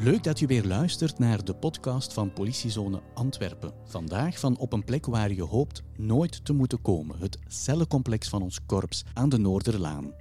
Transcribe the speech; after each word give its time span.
Leuk 0.00 0.22
dat 0.24 0.38
je 0.38 0.46
weer 0.46 0.64
luistert 0.64 1.18
naar 1.18 1.44
de 1.44 1.54
podcast 1.54 2.12
van 2.12 2.32
Politiezone 2.32 3.02
Antwerpen. 3.14 3.72
Vandaag 3.84 4.38
van 4.38 4.58
op 4.58 4.72
een 4.72 4.84
plek 4.84 5.06
waar 5.06 5.32
je 5.32 5.42
hoopt 5.42 5.82
nooit 5.96 6.44
te 6.44 6.52
moeten 6.52 6.82
komen, 6.82 7.18
het 7.18 7.38
cellencomplex 7.46 8.28
van 8.28 8.42
ons 8.42 8.60
korps 8.66 9.04
aan 9.14 9.28
de 9.28 9.38
Noorderlaan. 9.38 10.12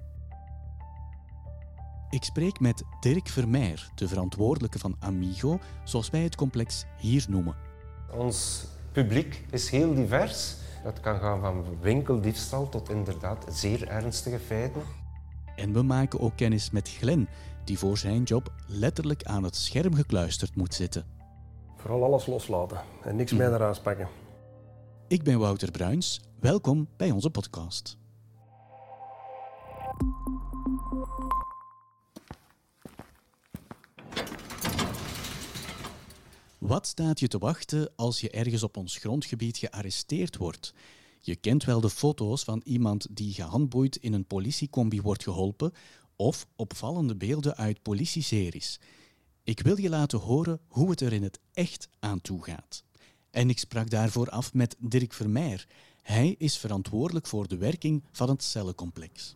Ik 2.10 2.24
spreek 2.24 2.60
met 2.60 2.84
Dirk 3.00 3.28
Vermeer, 3.28 3.90
de 3.96 4.08
verantwoordelijke 4.08 4.80
van 4.80 4.96
Amigo, 5.00 5.60
zoals 5.84 6.10
wij 6.10 6.22
het 6.22 6.36
complex 6.36 6.86
hier 7.00 7.26
noemen. 7.30 7.56
Ons 8.14 8.66
publiek 8.92 9.46
is 9.52 9.70
heel 9.70 9.94
divers. 9.94 10.56
Dat 10.84 11.00
kan 11.00 11.20
gaan 11.20 11.40
van 11.40 11.66
winkeldiefstal 11.82 12.70
tot 12.70 12.90
inderdaad 12.90 13.46
zeer 13.50 13.88
ernstige 13.88 14.40
feiten. 14.40 14.82
En 15.56 15.74
we 15.74 15.82
maken 15.82 16.20
ook 16.20 16.36
kennis 16.36 16.72
met 16.72 16.90
Glenn, 16.90 17.28
die 17.68 17.80
voor 17.80 17.98
zijn 17.98 18.24
job 18.24 18.54
letterlijk 18.68 19.24
aan 19.24 19.44
het 19.44 19.56
scherm 19.56 19.94
gekluisterd 19.94 20.56
moet 20.56 20.74
zitten. 20.74 21.06
Vooral 21.76 22.04
alles 22.04 22.26
loslaten 22.26 22.82
en 23.04 23.16
niks 23.16 23.32
meer 23.32 23.54
eraan 23.54 23.76
spakken. 23.76 24.08
Ik 25.08 25.24
ben 25.24 25.40
Wouter 25.40 25.72
Bruins. 25.72 26.22
Welkom 26.40 26.88
bij 26.98 27.12
onze 27.12 27.30
podcast. 27.30 27.98
Wat 36.58 36.88
staat 36.88 37.20
je 37.20 37.28
te 37.28 37.38
wachten 37.38 37.92
als 37.96 38.22
je 38.22 38.30
ergens 38.30 38.64
op 38.64 38.78
ons 38.78 38.98
grondgebied 38.98 39.58
gearresteerd 39.58 40.38
wordt? 40.38 40.74
Je 41.22 41.36
kent 41.36 41.64
wel 41.64 41.82
de 41.82 41.90
foto's 41.90 42.44
van 42.44 42.62
iemand 42.64 43.08
die 43.12 43.34
gehandboeid 43.34 43.96
in 43.96 44.14
een 44.14 44.26
politiecombi 44.26 45.02
wordt 45.02 45.24
geholpen 45.24 45.74
of 46.18 46.48
opvallende 46.56 47.16
beelden 47.16 47.56
uit 47.56 47.82
politieseries. 47.82 48.80
Ik 49.44 49.60
wil 49.60 49.80
je 49.80 49.90
laten 49.90 50.20
horen 50.20 50.60
hoe 50.68 50.90
het 50.90 51.02
er 51.02 51.14
in 51.14 51.24
het 51.24 51.40
echt 51.54 51.90
aan 52.00 52.22
toe 52.22 52.44
gaat. 52.44 52.84
En 53.32 53.50
ik 53.50 53.60
sprak 53.60 53.90
daarvoor 53.90 54.30
af 54.30 54.54
met 54.54 54.76
Dirk 54.80 55.14
Vermeer. 55.14 55.68
Hij 56.02 56.36
is 56.38 56.58
verantwoordelijk 56.58 57.28
voor 57.28 57.48
de 57.48 57.58
werking 57.58 58.04
van 58.12 58.30
het 58.30 58.44
cellencomplex. 58.44 59.36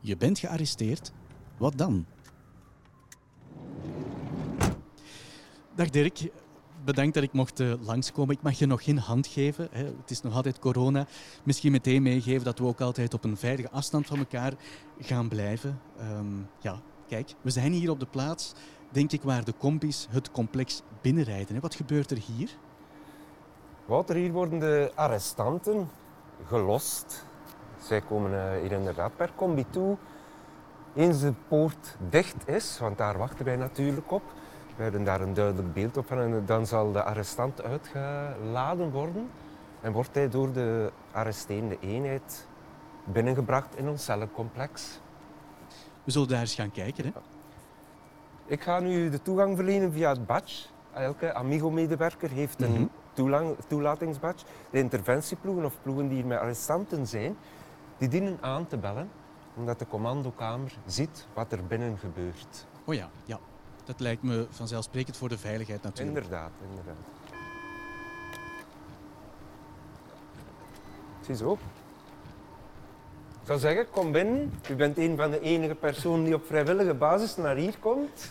Je 0.00 0.16
bent 0.16 0.38
gearresteerd, 0.38 1.12
wat 1.58 1.78
dan? 1.78 2.06
Dag 5.74 5.90
Dirk, 5.90 6.30
bedankt 6.84 7.14
dat 7.14 7.22
ik 7.22 7.32
mocht 7.32 7.60
uh, 7.60 7.74
langskomen. 7.80 8.34
Ik 8.34 8.42
mag 8.42 8.58
je 8.58 8.66
nog 8.66 8.84
geen 8.84 8.98
hand 8.98 9.26
geven. 9.26 9.68
Hè. 9.70 9.84
Het 9.84 10.10
is 10.10 10.22
nog 10.22 10.34
altijd 10.34 10.58
corona. 10.58 11.06
Misschien 11.42 11.72
meteen 11.72 12.02
meegeven 12.02 12.44
dat 12.44 12.58
we 12.58 12.64
ook 12.64 12.80
altijd 12.80 13.14
op 13.14 13.24
een 13.24 13.36
veilige 13.36 13.70
afstand 13.70 14.06
van 14.06 14.18
elkaar 14.18 14.52
gaan 15.00 15.28
blijven. 15.28 15.80
Um, 16.00 16.48
ja, 16.60 16.80
kijk, 17.08 17.34
we 17.40 17.50
zijn 17.50 17.72
hier 17.72 17.90
op 17.90 18.00
de 18.00 18.06
plaats, 18.06 18.52
denk 18.90 19.12
ik, 19.12 19.22
waar 19.22 19.44
de 19.44 19.54
combis 19.58 20.06
het 20.10 20.30
complex 20.30 20.82
binnenrijden. 21.00 21.60
Wat 21.60 21.74
gebeurt 21.74 22.10
er 22.10 22.18
hier? 22.18 22.50
Wouter, 23.86 24.16
hier 24.16 24.32
worden 24.32 24.58
de 24.58 24.92
arrestanten 24.94 25.88
gelost. 26.46 27.24
Zij 27.80 28.00
komen 28.00 28.30
uh, 28.30 28.60
hier 28.60 28.72
inderdaad 28.72 29.16
per 29.16 29.30
combi 29.36 29.64
toe. 29.70 29.96
Eens 30.94 31.20
de 31.20 31.32
poort 31.48 31.96
dicht 32.10 32.48
is, 32.48 32.78
want 32.78 32.98
daar 32.98 33.18
wachten 33.18 33.44
wij 33.44 33.56
natuurlijk 33.56 34.12
op, 34.12 34.22
we 34.76 34.82
hebben 34.82 35.04
daar 35.04 35.20
een 35.20 35.34
duidelijk 35.34 35.72
beeld 35.72 35.96
op 35.96 36.06
van 36.06 36.18
en 36.18 36.42
dan 36.46 36.66
zal 36.66 36.92
de 36.92 37.02
arrestant 37.02 37.62
uitgeladen 37.62 38.90
worden 38.90 39.30
en 39.80 39.92
wordt 39.92 40.14
hij 40.14 40.28
door 40.28 40.52
de 40.52 40.92
arresterende 41.12 41.76
eenheid 41.80 42.46
binnengebracht 43.04 43.76
in 43.76 43.88
ons 43.88 44.04
cellencomplex. 44.04 45.00
We 46.04 46.10
zullen 46.10 46.28
daar 46.28 46.40
eens 46.40 46.54
gaan 46.54 46.70
kijken. 46.70 47.04
Hè? 47.04 47.10
Ik 48.46 48.62
ga 48.62 48.80
nu 48.80 49.10
de 49.10 49.22
toegang 49.22 49.56
verlenen 49.56 49.92
via 49.92 50.10
het 50.10 50.26
badge. 50.26 50.66
Elke 50.92 51.34
Amigo-medewerker 51.34 52.30
heeft 52.30 52.62
een 52.62 52.80
mm 52.80 52.90
toelatingsbadge. 53.66 54.46
De 54.70 54.78
interventieploegen 54.78 55.64
of 55.64 55.74
ploegen 55.82 56.08
die 56.08 56.16
hier 56.16 56.26
met 56.26 56.38
arrestanten 56.38 57.06
zijn, 57.06 57.36
die 57.98 58.08
dienen 58.08 58.38
aan 58.40 58.66
te 58.66 58.76
bellen, 58.76 59.10
omdat 59.56 59.78
de 59.78 59.86
commandokamer 59.86 60.76
ziet 60.86 61.26
wat 61.34 61.52
er 61.52 61.66
binnen 61.66 61.98
gebeurt. 61.98 62.66
Oh 62.84 62.94
ja, 62.94 63.10
ja. 63.24 63.38
Dat 63.84 64.00
lijkt 64.00 64.22
me 64.22 64.46
vanzelfsprekend 64.50 65.16
voor 65.16 65.28
de 65.28 65.38
veiligheid 65.38 65.82
natuurlijk. 65.82 66.16
Inderdaad, 66.16 66.50
inderdaad. 66.70 66.96
Ziezo. 71.26 71.52
Ik 73.40 73.50
zou 73.50 73.58
zeggen, 73.58 73.90
kom 73.90 74.12
binnen. 74.12 74.52
U 74.70 74.74
bent 74.74 74.98
een 74.98 75.16
van 75.16 75.30
de 75.30 75.40
enige 75.40 75.74
personen 75.74 76.24
die 76.24 76.34
op 76.34 76.46
vrijwillige 76.46 76.94
basis 76.94 77.36
naar 77.36 77.56
hier 77.56 77.78
komt. 77.78 78.30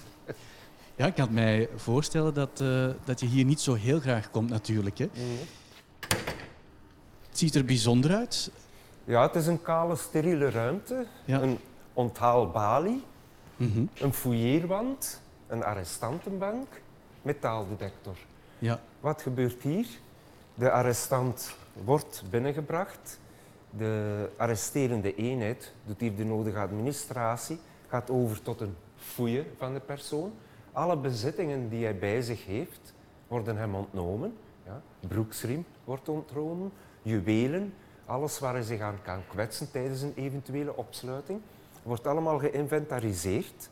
Ja, 0.95 1.05
ik 1.05 1.15
kan 1.15 1.33
mij 1.33 1.69
voorstellen 1.75 2.33
dat, 2.33 2.59
uh, 2.61 2.89
dat 3.03 3.19
je 3.19 3.25
hier 3.25 3.45
niet 3.45 3.61
zo 3.61 3.73
heel 3.73 3.99
graag 3.99 4.31
komt 4.31 4.49
natuurlijk. 4.49 4.97
Hè? 4.97 5.09
Nee. 5.13 5.39
Het 7.29 7.37
ziet 7.37 7.55
er 7.55 7.65
bijzonder 7.65 8.15
uit. 8.15 8.51
Ja, 9.03 9.21
het 9.21 9.35
is 9.35 9.47
een 9.47 9.61
kale, 9.61 9.95
steriele 9.95 10.49
ruimte. 10.49 11.05
Ja. 11.25 11.41
Een 11.41 11.57
onthaalbalie. 11.93 13.03
Mhm. 13.55 13.85
Een 13.93 14.13
fouilleerwand 14.13 15.21
een 15.53 15.63
arrestantenbank, 15.63 16.67
metaaldetector. 17.21 18.17
Ja. 18.59 18.79
Wat 18.99 19.21
gebeurt 19.21 19.61
hier? 19.61 19.87
De 20.53 20.71
arrestant 20.71 21.55
wordt 21.83 22.23
binnengebracht. 22.29 23.19
De 23.69 24.29
arresterende 24.37 25.15
eenheid 25.15 25.73
doet 25.85 25.99
hier 25.99 26.15
de 26.15 26.25
nodige 26.25 26.59
administratie, 26.59 27.59
gaat 27.87 28.09
over 28.09 28.41
tot 28.41 28.61
een 28.61 28.75
fouille 28.95 29.45
van 29.57 29.73
de 29.73 29.79
persoon. 29.79 30.33
Alle 30.71 30.97
bezittingen 30.97 31.69
die 31.69 31.83
hij 31.83 31.97
bij 31.97 32.21
zich 32.21 32.45
heeft, 32.45 32.93
worden 33.27 33.57
hem 33.57 33.75
ontnomen. 33.75 34.37
Ja. 34.65 34.81
Broeksriem 35.07 35.65
wordt 35.83 36.09
ontnomen, 36.09 36.71
juwelen, 37.01 37.73
alles 38.05 38.39
waar 38.39 38.53
hij 38.53 38.63
zich 38.63 38.81
aan 38.81 38.99
kan 39.03 39.21
kwetsen 39.27 39.71
tijdens 39.71 40.01
een 40.01 40.13
eventuele 40.15 40.75
opsluiting, 40.75 41.41
wordt 41.83 42.07
allemaal 42.07 42.39
geïnventariseerd 42.39 43.69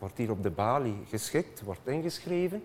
wordt 0.00 0.16
hier 0.18 0.30
op 0.30 0.42
de 0.42 0.50
balie 0.50 0.96
geschikt, 1.08 1.62
wordt 1.62 1.86
ingeschreven, 1.86 2.62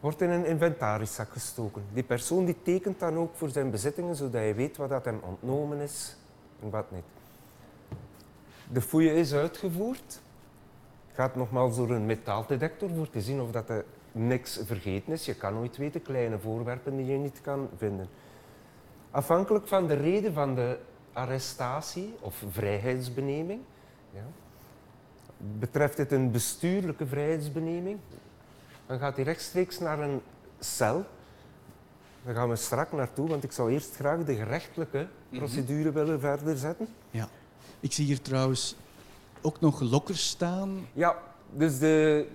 wordt 0.00 0.20
in 0.20 0.30
een 0.30 0.46
inventariszak 0.46 1.28
gestoken. 1.28 1.82
Die 1.92 2.02
persoon 2.02 2.44
die 2.44 2.56
tekent 2.62 2.98
dan 3.00 3.16
ook 3.16 3.34
voor 3.34 3.48
zijn 3.48 3.70
bezittingen, 3.70 4.16
zodat 4.16 4.32
hij 4.32 4.54
weet 4.54 4.76
wat 4.76 4.88
dat 4.88 5.04
hem 5.04 5.20
ontnomen 5.22 5.78
is 5.78 6.16
en 6.62 6.70
wat 6.70 6.90
niet. 6.90 7.04
De 8.72 8.80
fouille 8.80 9.14
is 9.14 9.34
uitgevoerd. 9.34 10.20
Gaat 11.12 11.34
nogmaals 11.34 11.76
door 11.76 11.90
een 11.90 12.06
metaaldetector 12.06 12.90
voor 12.90 13.10
te 13.10 13.20
zien 13.20 13.40
of 13.40 13.50
dat 13.50 13.68
er 13.68 13.84
niks 14.12 14.60
vergeten 14.64 15.12
is. 15.12 15.24
Je 15.24 15.34
kan 15.34 15.54
nooit 15.54 15.76
weten, 15.76 16.02
kleine 16.02 16.38
voorwerpen 16.38 16.96
die 16.96 17.06
je 17.06 17.16
niet 17.16 17.40
kan 17.40 17.68
vinden. 17.76 18.08
Afhankelijk 19.10 19.68
van 19.68 19.86
de 19.86 19.94
reden 19.94 20.32
van 20.32 20.54
de 20.54 20.78
arrestatie 21.12 22.14
of 22.20 22.44
vrijheidsbeneming, 22.50 23.60
ja, 24.10 24.24
Betreft 25.58 25.98
het 25.98 26.12
een 26.12 26.30
bestuurlijke 26.30 27.06
vrijheidsbeneming, 27.06 27.98
dan 28.86 28.98
gaat 28.98 29.16
hij 29.16 29.24
rechtstreeks 29.24 29.78
naar 29.78 30.00
een 30.00 30.20
cel. 30.58 31.04
Daar 32.24 32.34
gaan 32.34 32.48
we 32.48 32.56
strak 32.56 32.92
naartoe, 32.92 33.28
want 33.28 33.44
ik 33.44 33.52
zou 33.52 33.72
eerst 33.72 33.94
graag 33.94 34.24
de 34.24 34.34
gerechtelijke 34.34 35.06
procedure 35.30 35.92
willen 35.92 36.20
verder 36.20 36.56
zetten. 36.56 36.88
Ja. 37.10 37.28
Ik 37.80 37.92
zie 37.92 38.06
hier 38.06 38.20
trouwens 38.20 38.76
ook 39.40 39.60
nog 39.60 39.80
lokkers 39.80 40.28
staan. 40.28 40.86
Ja, 40.92 41.16
dus 41.50 41.78
de 41.78 42.26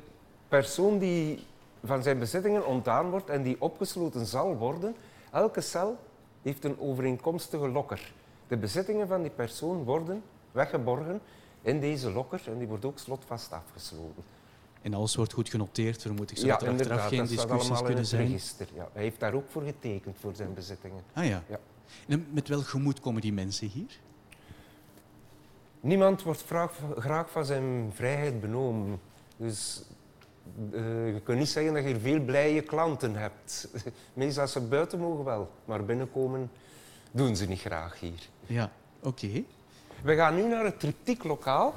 persoon 0.47 0.97
die 0.97 1.45
van 1.83 2.03
zijn 2.03 2.19
bezittingen 2.19 2.65
ontdaan 2.65 3.09
wordt 3.09 3.29
en 3.29 3.43
die 3.43 3.61
opgesloten 3.61 4.25
zal 4.25 4.55
worden, 4.57 4.95
elke 5.31 5.61
cel 5.61 5.97
heeft 6.41 6.63
een 6.63 6.79
overeenkomstige 6.79 7.67
lokker. 7.67 8.13
De 8.47 8.57
bezittingen 8.57 9.07
van 9.07 9.21
die 9.21 9.31
persoon 9.31 9.83
worden 9.83 10.23
weggeborgen 10.51 11.21
in 11.63 11.79
deze 11.79 12.11
lokker 12.11 12.41
en 12.45 12.57
die 12.57 12.67
wordt 12.67 12.85
ook 12.85 12.99
slotvast 12.99 13.51
afgesloten. 13.51 14.23
En 14.81 14.93
alles 14.93 15.15
wordt 15.15 15.33
goed 15.33 15.49
genoteerd, 15.49 16.01
vermoed 16.01 16.31
ik, 16.31 16.37
zodat 16.37 16.61
ja, 16.61 16.67
er 16.67 16.73
achteraf 16.73 17.07
geen 17.07 17.25
discussies 17.25 17.81
kunnen 17.81 18.05
zijn. 18.05 18.27
Register, 18.27 18.67
ja. 18.73 18.89
Hij 18.93 19.03
heeft 19.03 19.19
daar 19.19 19.33
ook 19.33 19.49
voor 19.49 19.61
getekend, 19.61 20.17
voor 20.19 20.35
zijn 20.35 20.53
bezittingen. 20.53 21.03
Ah 21.13 21.25
ja. 21.25 21.43
ja. 21.49 21.59
En 22.07 22.27
met 22.31 22.47
welk 22.47 22.67
gemoed 22.67 22.99
komen 22.99 23.21
die 23.21 23.33
mensen 23.33 23.67
hier? 23.67 23.99
Niemand 25.79 26.23
wordt 26.23 26.43
graag 26.97 27.31
van 27.31 27.45
zijn 27.45 27.91
vrijheid 27.93 28.41
benomen. 28.41 28.99
Dus 29.37 29.83
uh, 30.71 31.13
je 31.13 31.21
kunt 31.23 31.39
niet 31.39 31.49
zeggen 31.49 31.73
dat 31.73 31.83
je 31.83 31.99
veel 31.99 32.19
blije 32.19 32.61
klanten 32.61 33.15
hebt. 33.15 33.67
Meestal 34.13 34.41
als 34.41 34.51
ze 34.51 34.61
buiten 34.61 34.99
mogen 34.99 35.23
wel, 35.23 35.51
maar 35.65 35.85
binnenkomen 35.85 36.51
doen 37.11 37.35
ze 37.35 37.45
niet 37.45 37.59
graag 37.59 37.99
hier. 37.99 38.29
Ja, 38.45 38.71
oké. 39.01 39.43
We 40.03 40.15
gaan 40.15 40.35
nu 40.35 40.47
naar 40.47 40.63
het 40.65 40.79
triptieklokaal. 40.79 41.73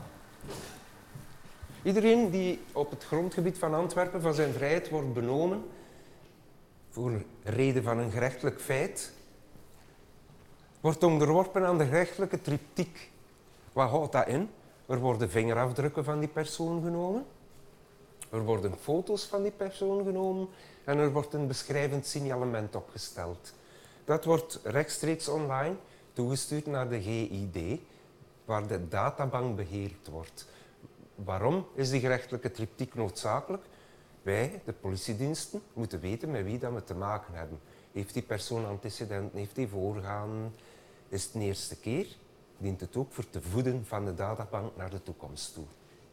Iedereen 1.82 2.30
die 2.30 2.60
op 2.72 2.90
het 2.90 3.04
grondgebied 3.04 3.58
van 3.58 3.74
Antwerpen 3.74 4.20
van 4.20 4.34
zijn 4.34 4.52
vrijheid 4.52 4.88
wordt 4.88 5.12
benomen 5.12 5.64
voor 6.90 7.22
reden 7.42 7.82
van 7.82 7.98
een 7.98 8.10
gerechtelijk 8.10 8.60
feit, 8.60 9.12
wordt 10.80 11.02
onderworpen 11.02 11.66
aan 11.66 11.78
de 11.78 11.84
gerechtelijke 11.84 12.40
triptiek. 12.40 13.10
Wat 13.72 13.90
houdt 13.90 14.12
dat 14.12 14.26
in? 14.26 14.50
Er 14.86 14.98
worden 14.98 15.30
vingerafdrukken 15.30 16.04
van 16.04 16.18
die 16.18 16.28
persoon 16.28 16.82
genomen. 16.82 17.24
Er 18.30 18.44
worden 18.44 18.78
foto's 18.80 19.24
van 19.24 19.42
die 19.42 19.52
persoon 19.52 20.04
genomen 20.04 20.48
en 20.84 20.98
er 20.98 21.12
wordt 21.12 21.34
een 21.34 21.46
beschrijvend 21.46 22.06
signalement 22.06 22.76
opgesteld. 22.76 23.52
Dat 24.04 24.24
wordt 24.24 24.60
rechtstreeks 24.62 25.28
online 25.28 25.74
toegestuurd 26.12 26.66
naar 26.66 26.88
de 26.88 27.02
GID, 27.02 27.80
waar 28.46 28.66
de 28.66 28.88
databank 28.88 29.56
beheerd 29.56 30.08
wordt. 30.08 30.46
Waarom 31.14 31.66
is 31.74 31.90
die 31.90 32.00
gerechtelijke 32.00 32.50
triptiek 32.50 32.94
noodzakelijk? 32.94 33.64
Wij, 34.22 34.60
de 34.64 34.72
politiediensten, 34.72 35.60
moeten 35.72 36.00
weten 36.00 36.30
met 36.30 36.44
wie 36.44 36.58
dat 36.58 36.72
we 36.72 36.84
te 36.84 36.94
maken 36.94 37.34
hebben. 37.34 37.58
Heeft 37.92 38.12
die 38.14 38.22
persoon 38.22 38.66
antecedenten? 38.66 39.38
Heeft 39.38 39.54
die 39.54 39.68
voorgaan? 39.68 40.52
Is 41.08 41.24
het 41.24 41.32
de 41.32 41.38
eerste 41.40 41.76
keer? 41.76 42.06
Dient 42.58 42.80
het 42.80 42.96
ook 42.96 43.12
voor 43.12 43.30
te 43.30 43.40
voeden 43.40 43.84
van 43.86 44.04
de 44.04 44.14
databank 44.14 44.76
naar 44.76 44.90
de 44.90 45.02
toekomst 45.02 45.54
toe. 45.54 45.64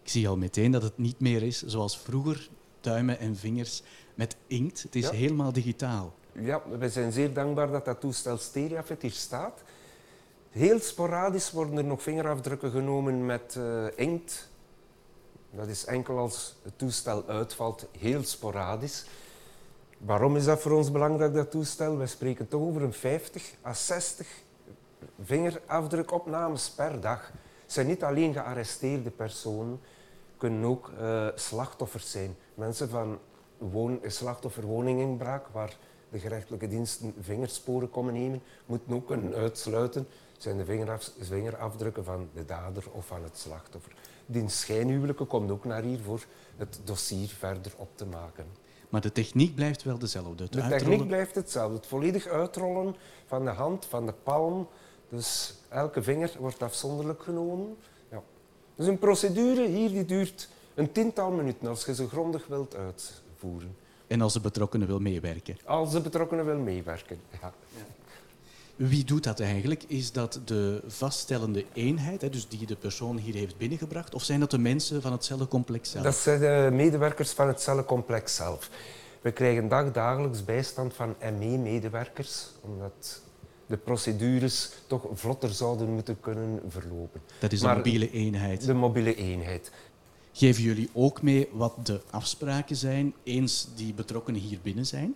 Ik 0.04 0.10
zie 0.10 0.28
al 0.28 0.38
meteen 0.38 0.72
dat 0.72 0.84
het 0.84 0.98
niet 0.98 1.20
meer 1.20 1.44
is 1.44 1.62
zoals 1.62 1.98
vroeger, 2.00 2.50
duimen 2.82 3.20
en 3.20 3.36
vingers 3.36 3.84
met 4.16 4.36
inkt. 4.48 4.82
Het 4.84 4.96
is 4.96 5.04
Ja. 5.04 5.12
helemaal 5.12 5.52
digitaal. 5.54 6.14
Ja, 6.32 6.62
we 6.80 6.90
zijn 6.90 7.12
zeer 7.12 7.34
dankbaar 7.34 7.72
dat 7.72 7.86
dat 7.86 8.00
toestel 8.00 8.38
Stereafit 8.38 9.02
hier 9.02 9.12
staat. 9.12 9.62
Heel 10.54 10.80
sporadisch 10.80 11.52
worden 11.52 11.78
er 11.78 11.84
nog 11.84 12.02
vingerafdrukken 12.02 12.72
genomen 12.72 13.26
met 13.26 13.56
eh, 13.56 13.86
inkt. 13.96 14.50
Dat 15.52 15.68
is 15.68 15.86
enkel 15.86 16.18
als 16.18 16.56
het 16.64 16.78
toestel 16.78 17.24
uitvalt, 17.28 17.88
heel 17.98 18.24
sporadisch. 18.24 19.06
Waarom 19.98 20.36
is 20.36 20.46
dat 20.46 20.62
voor 20.62 20.72
ons 20.72 20.92
belangrijk, 20.92 21.34
dat 21.34 21.52
toestel? 21.52 21.98
We 21.98 22.08
spreken 22.08 22.48
toch 22.48 22.62
over 22.62 22.82
een 22.82 22.94
50 22.94 23.54
à 23.66 23.74
60 23.74 24.28
vingerafdrukopnames 25.24 26.70
per 26.70 27.00
dag. 27.02 27.32
Het 27.62 27.72
zijn 27.74 27.88
niet 27.88 28.04
alleen 28.04 28.34
gearresteerde 28.34 29.10
personen, 29.10 29.80
kunnen 30.38 30.64
ook 30.64 30.92
eh, 31.00 31.28
slachtoffers 31.36 32.12
zijn. 32.12 32.36
Mensen 32.54 32.90
van 32.90 33.20
woon, 33.58 34.00
slachtoffer 34.06 34.66
woninginbraak, 34.66 35.48
waar 35.48 35.78
de 36.10 36.20
gerechtelijke 36.20 36.68
diensten 36.68 37.14
vingersporen 37.20 37.90
komen 37.90 38.14
nemen, 38.14 38.42
moeten 38.66 38.94
ook 38.94 39.08
kunnen 39.08 39.34
uitsluiten 39.34 40.08
zijn 40.44 40.58
de 40.58 40.66
vingeraf, 40.66 41.12
vingerafdrukken 41.20 42.04
van 42.04 42.30
de 42.34 42.46
dader 42.46 42.84
of 42.92 43.08
van 43.08 43.24
het 43.24 43.38
slachtoffer. 43.38 43.92
Die 44.26 44.50
schijnhuwelijke 44.50 45.26
komt 45.26 45.52
ook 45.52 45.66
naar 45.66 45.82
hier 45.84 46.00
voor 46.00 46.26
het 46.58 46.80
dossier 46.84 47.28
verder 47.28 47.72
op 47.76 47.90
te 47.96 48.06
maken. 48.06 48.46
Maar 48.90 49.02
de 49.02 49.12
techniek 49.12 49.56
blijft 49.56 49.84
wel 49.84 49.98
dezelfde. 49.98 50.44
Het 50.44 50.52
De 50.54 50.62
uitrollen- 50.62 50.88
techniek 50.88 51.08
blijft 51.08 51.36
hetzelfde. 51.36 51.76
Het 51.76 51.88
volledig 51.88 52.28
uitrollen 52.28 52.96
van 53.26 53.46
de 53.46 53.52
hand, 53.52 53.86
van 53.86 54.06
de 54.06 54.14
palm. 54.24 54.68
Dus 55.10 55.54
elke 55.70 56.04
vinger 56.04 56.32
wordt 56.40 56.64
afzonderlijk 56.64 57.24
genomen. 57.24 57.78
Ja. 58.12 58.22
Dus 58.76 58.88
een 58.88 59.00
procedure 59.00 59.68
hier 59.68 59.90
die 59.90 60.06
duurt 60.06 60.50
een 60.76 60.92
tiental 60.92 61.32
minuten 61.32 61.68
als 61.68 61.86
je 61.86 61.96
ze 61.96 62.08
grondig 62.08 62.48
wilt 62.48 62.76
uitvoeren. 62.76 63.76
En 64.08 64.22
als 64.22 64.34
de 64.34 64.40
betrokkenen 64.40 64.88
wil 64.88 65.00
meewerken. 65.00 65.58
Als 65.66 65.92
de 65.92 66.02
betrokkenen 66.02 66.46
wil 66.46 66.58
meewerken. 66.60 67.20
Ja. 67.42 67.54
Wie 68.76 69.04
doet 69.04 69.24
dat 69.24 69.40
eigenlijk? 69.40 69.84
Is 69.88 70.12
dat 70.12 70.40
de 70.46 70.82
vaststellende 70.88 71.66
eenheid, 71.74 72.22
hè, 72.22 72.30
dus 72.30 72.48
die 72.48 72.66
de 72.66 72.76
persoon 72.76 73.18
hier 73.18 73.34
heeft 73.34 73.58
binnengebracht? 73.58 74.14
Of 74.16 74.24
zijn 74.24 74.40
dat 74.40 74.52
de 74.52 74.58
mensen 74.58 75.02
van 75.02 75.12
het 75.12 75.26
cellencomplex 75.26 75.92
zelf? 75.92 76.04
Dat 76.04 76.16
zijn 76.16 76.40
de 76.40 76.70
medewerkers 76.72 77.32
van 77.32 77.48
het 77.48 77.62
cellencomplex 77.62 78.36
zelf. 78.36 78.70
We 79.22 79.32
krijgen 79.32 79.68
dag, 79.68 79.92
dagelijks 79.92 80.46
bijstand 80.46 80.94
van 80.94 81.16
ME-medewerkers, 81.40 82.48
omdat 82.62 83.22
de 83.66 83.78
procedures 83.78 84.72
toch 84.88 85.08
vlotter 85.14 85.50
zouden 85.50 85.90
moeten 85.94 86.20
kunnen 86.20 86.62
verlopen. 86.68 87.22
Dat 87.40 87.52
is 87.52 87.62
Maar- 87.62 87.76
mobiele 87.76 88.12
eenheid. 88.12 88.66
De 88.66 88.74
mobiele 88.74 89.16
eenheid. 89.16 89.72
Geven 90.32 90.64
jullie 90.64 90.90
ook 90.94 91.22
mee 91.22 91.50
wat 91.52 91.74
de 91.86 92.02
afspraken 92.10 92.76
zijn 92.76 93.14
eens 93.24 93.68
die 93.76 93.94
betrokkenen 93.94 94.42
hier 94.42 94.60
binnen 94.64 94.86
zijn? 94.86 95.16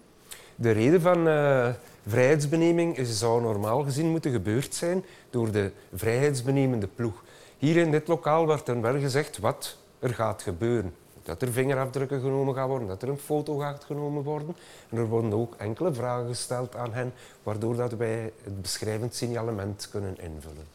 De 0.56 0.72
reden 0.72 1.02
van 1.02 1.28
eh, 1.28 1.70
vrijheidsbeneming 2.08 3.00
zou 3.04 3.42
normaal 3.42 3.84
gezien 3.84 4.10
moeten 4.10 4.32
gebeurd 4.32 4.76
zijn 4.76 5.04
door 5.30 5.52
de 5.52 5.72
vrijheidsbenemende 5.94 6.88
ploeg. 6.88 7.24
Hier 7.58 7.76
in 7.76 7.92
dit 7.92 8.08
lokaal 8.08 8.48
werd 8.48 8.66
dan 8.66 8.82
wel 8.82 9.00
gezegd 9.00 9.38
wat 9.38 9.78
er 10.00 10.14
gaat 10.14 10.42
gebeuren. 10.42 10.94
Dat 11.24 11.42
er 11.42 11.52
vingerafdrukken 11.52 12.22
genomen 12.22 12.56
gaan 12.56 12.68
worden, 12.68 12.88
dat 12.88 13.02
er 13.02 13.10
een 13.10 13.18
foto 13.18 13.58
gaat 13.58 13.84
genomen 13.84 14.24
worden. 14.24 14.56
En 14.90 14.98
er 14.98 15.08
worden 15.08 15.34
ook 15.34 15.56
enkele 15.56 15.94
vragen 15.94 16.28
gesteld 16.28 16.76
aan 16.76 16.94
hen, 16.94 17.14
waardoor 17.44 17.76
dat 17.76 17.94
wij 17.94 18.32
het 18.44 18.62
beschrijvend 18.62 19.16
signalement 19.16 19.90
kunnen 19.90 20.20
invullen. 20.20 20.66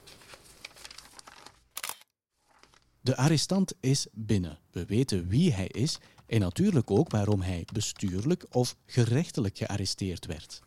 De 3.01 3.17
arrestant 3.17 3.75
is 3.81 4.07
binnen. 4.13 4.59
We 4.71 4.85
weten 4.85 5.29
wie 5.29 5.53
hij 5.53 5.67
is 5.67 5.99
en 6.27 6.41
natuurlijk 6.41 6.91
ook 6.91 7.11
waarom 7.11 7.41
hij 7.41 7.67
bestuurlijk 7.73 8.47
of 8.51 8.77
gerechtelijk 8.87 9.59
gearresteerd 9.59 10.27
werd. 10.27 10.63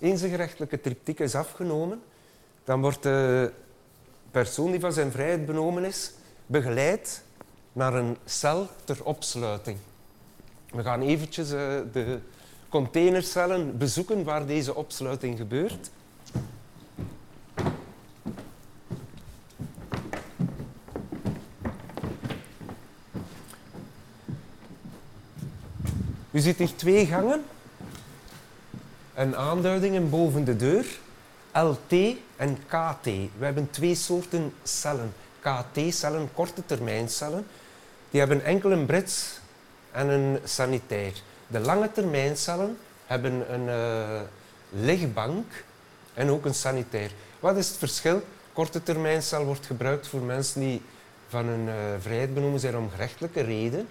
Gerechtelijke 0.00 0.80
triptiek 0.80 1.18
is 1.20 1.34
afgenomen, 1.34 2.02
dan 2.64 2.80
wordt 2.80 3.02
de 3.02 3.52
persoon 4.30 4.70
die 4.70 4.80
van 4.80 4.92
zijn 4.92 5.10
vrijheid 5.10 5.46
benomen 5.46 5.84
is, 5.84 6.12
begeleid 6.46 7.22
naar 7.72 7.94
een 7.94 8.16
cel 8.24 8.68
ter 8.84 9.04
opsluiting. 9.04 9.78
We 10.70 10.82
gaan 10.82 11.02
eventjes 11.02 11.50
eh, 11.50 11.78
de 11.92 12.18
containercellen 12.68 13.78
bezoeken 13.78 14.24
waar 14.24 14.46
deze 14.46 14.74
opsluiting 14.74 15.38
gebeurt. 15.38 15.90
U 26.30 26.40
ziet 26.40 26.58
hier 26.58 26.76
twee 26.76 27.06
gangen 27.06 27.44
en 29.18 29.36
aanduidingen 29.36 30.10
boven 30.10 30.44
de 30.44 30.56
deur. 30.56 30.86
LT 31.52 31.92
en 32.36 32.58
KT. 32.66 33.04
We 33.38 33.44
hebben 33.44 33.70
twee 33.70 33.94
soorten 33.94 34.52
cellen. 34.62 35.12
KT-cellen, 35.40 36.28
korte 36.34 36.66
termijncellen, 36.66 37.46
die 38.10 38.20
hebben 38.20 38.44
enkel 38.44 38.72
een 38.72 38.86
brits 38.86 39.40
en 39.90 40.08
een 40.08 40.38
sanitair. 40.44 41.12
De 41.46 41.58
lange 41.58 41.92
termijncellen 41.92 42.78
hebben 43.06 43.52
een 43.54 43.68
eh, 43.68 44.20
lichtbank 44.70 45.64
en 46.14 46.30
ook 46.30 46.44
een 46.44 46.54
sanitair. 46.54 47.10
Wat 47.40 47.56
is 47.56 47.68
het 47.68 47.76
verschil? 47.76 48.22
Korte 48.52 48.82
termijncel 48.82 49.44
wordt 49.44 49.66
gebruikt 49.66 50.06
voor 50.06 50.20
mensen 50.20 50.60
die 50.60 50.82
van 51.28 51.46
hun 51.46 51.68
eh, 51.68 51.74
vrijheid 52.00 52.34
benomen 52.34 52.60
zijn 52.60 52.76
om 52.76 52.90
gerechtelijke 52.90 53.40
reden. 53.40 53.88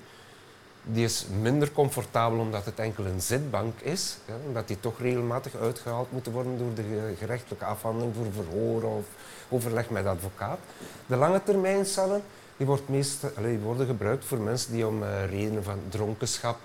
Die 0.91 1.03
is 1.03 1.25
minder 1.41 1.71
comfortabel 1.71 2.39
omdat 2.39 2.65
het 2.65 2.79
enkel 2.79 3.05
een 3.05 3.21
zitbank 3.21 3.79
is. 3.79 4.17
Omdat 4.45 4.67
die 4.67 4.79
toch 4.79 4.99
regelmatig 4.99 5.55
uitgehaald 5.55 6.11
moeten 6.11 6.31
worden 6.31 6.57
door 6.57 6.73
de 6.73 6.81
ge- 6.81 7.15
gerechtelijke 7.19 7.65
afhandeling 7.65 8.15
voor 8.15 8.25
verhoor 8.43 8.83
of 8.83 9.05
overleg 9.49 9.89
met 9.89 10.05
advocaat. 10.05 10.59
De 11.05 11.15
lange 11.15 11.41
termijncellen 11.43 12.21
die 12.57 12.65
wordt 12.67 12.89
meest, 12.89 13.23
allee, 13.37 13.55
die 13.55 13.65
worden 13.65 13.87
gebruikt 13.87 14.25
voor 14.25 14.37
mensen 14.37 14.71
die 14.71 14.87
om 14.87 15.03
eh, 15.03 15.29
redenen 15.29 15.63
van 15.63 15.79
dronkenschap, 15.89 16.57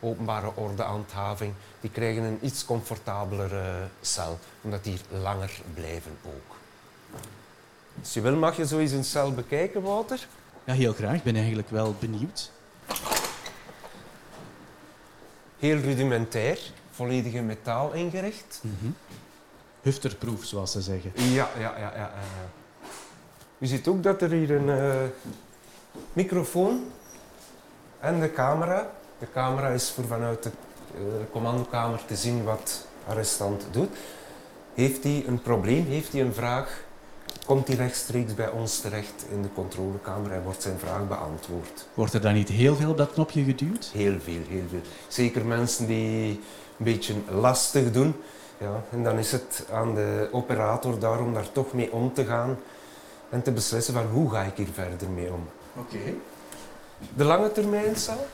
openbare 0.00 0.50
ordehandhaving, 0.54 1.52
die 1.80 1.90
krijgen 1.90 2.22
een 2.22 2.38
iets 2.40 2.64
comfortabelere 2.64 3.88
cel, 4.00 4.38
omdat 4.60 4.84
die 4.84 4.96
langer 5.22 5.60
blijven 5.74 6.16
ook. 6.26 6.56
Als 8.00 8.14
je 8.14 8.20
wil 8.20 8.36
mag 8.36 8.56
je 8.56 8.66
zo 8.66 8.78
eens 8.78 8.92
een 8.92 9.04
cel 9.04 9.32
bekijken, 9.34 9.82
Wouter. 9.82 10.26
Ja, 10.64 10.72
heel 10.72 10.92
graag. 10.92 11.14
Ik 11.14 11.22
ben 11.22 11.36
eigenlijk 11.36 11.70
wel 11.70 11.94
benieuwd. 11.98 12.50
Heel 15.60 15.78
rudimentair, 15.78 16.58
volledig 16.90 17.32
in 17.32 17.46
metaal 17.46 17.92
ingericht. 17.92 18.62
Hufterproef, 19.82 20.44
zoals 20.44 20.72
ze 20.72 20.80
zeggen. 20.80 21.12
Ja, 21.14 21.48
ja, 21.58 21.78
ja. 21.78 21.92
ja. 21.96 22.12
U 23.58 23.66
ziet 23.66 23.88
ook 23.88 24.02
dat 24.02 24.22
er 24.22 24.30
hier 24.30 24.50
een 24.50 24.68
eh, 24.68 25.08
microfoon 26.12 26.84
en 28.00 28.20
de 28.20 28.32
camera. 28.32 28.90
De 29.18 29.26
camera 29.32 29.68
is 29.68 29.90
voor 29.90 30.04
vanuit 30.04 30.42
de 30.42 30.50
eh, 30.94 31.00
commandokamer 31.32 32.04
te 32.04 32.16
zien 32.16 32.44
wat 32.44 32.86
arrestant 33.06 33.64
doet. 33.70 33.96
Heeft 34.74 35.02
hij 35.02 35.24
een 35.26 35.42
probleem, 35.42 35.86
heeft 35.86 36.12
hij 36.12 36.20
een 36.20 36.34
vraag, 36.34 36.84
komt 37.46 37.66
hij 37.66 37.76
rechtstreeks 37.76 38.34
bij 38.34 38.48
ons 38.48 38.80
terecht 38.80 39.24
in 39.30 39.42
de 39.42 39.52
controlekamer 39.54 40.32
en 40.32 40.42
wordt 40.42 40.62
zijn 40.62 40.78
vraag 40.78 41.08
beantwoord. 41.08 41.86
Wordt 41.94 42.14
er 42.14 42.20
dan 42.20 42.34
niet 42.34 42.48
heel 42.48 42.76
veel 42.76 42.90
op 42.90 42.96
dat 42.96 43.12
knopje 43.12 43.44
geduwd? 43.44 43.90
Heel 43.92 44.20
veel, 44.20 44.40
heel 44.48 44.64
veel. 44.70 44.80
Zeker 45.08 45.46
mensen 45.46 45.86
die 45.86 46.30
een 46.30 46.84
beetje 46.84 47.14
lastig 47.28 47.92
doen. 47.92 48.14
Ja, 48.58 48.82
en 48.90 49.04
dan 49.04 49.18
is 49.18 49.32
het 49.32 49.66
aan 49.72 49.94
de 49.94 50.28
operator 50.32 50.98
daarom 50.98 51.34
daar 51.34 51.52
toch 51.52 51.72
mee 51.72 51.92
om 51.92 52.12
te 52.14 52.24
gaan 52.24 52.58
en 53.28 53.42
te 53.42 53.52
beslissen 53.52 53.94
van 53.94 54.06
hoe 54.06 54.30
ga 54.30 54.42
ik 54.42 54.56
hier 54.56 54.72
verder 54.72 55.08
mee 55.08 55.32
om. 55.32 55.48
Oké. 55.76 56.14
De 57.14 57.24
lange 57.24 57.52
termijncel. 57.52 58.26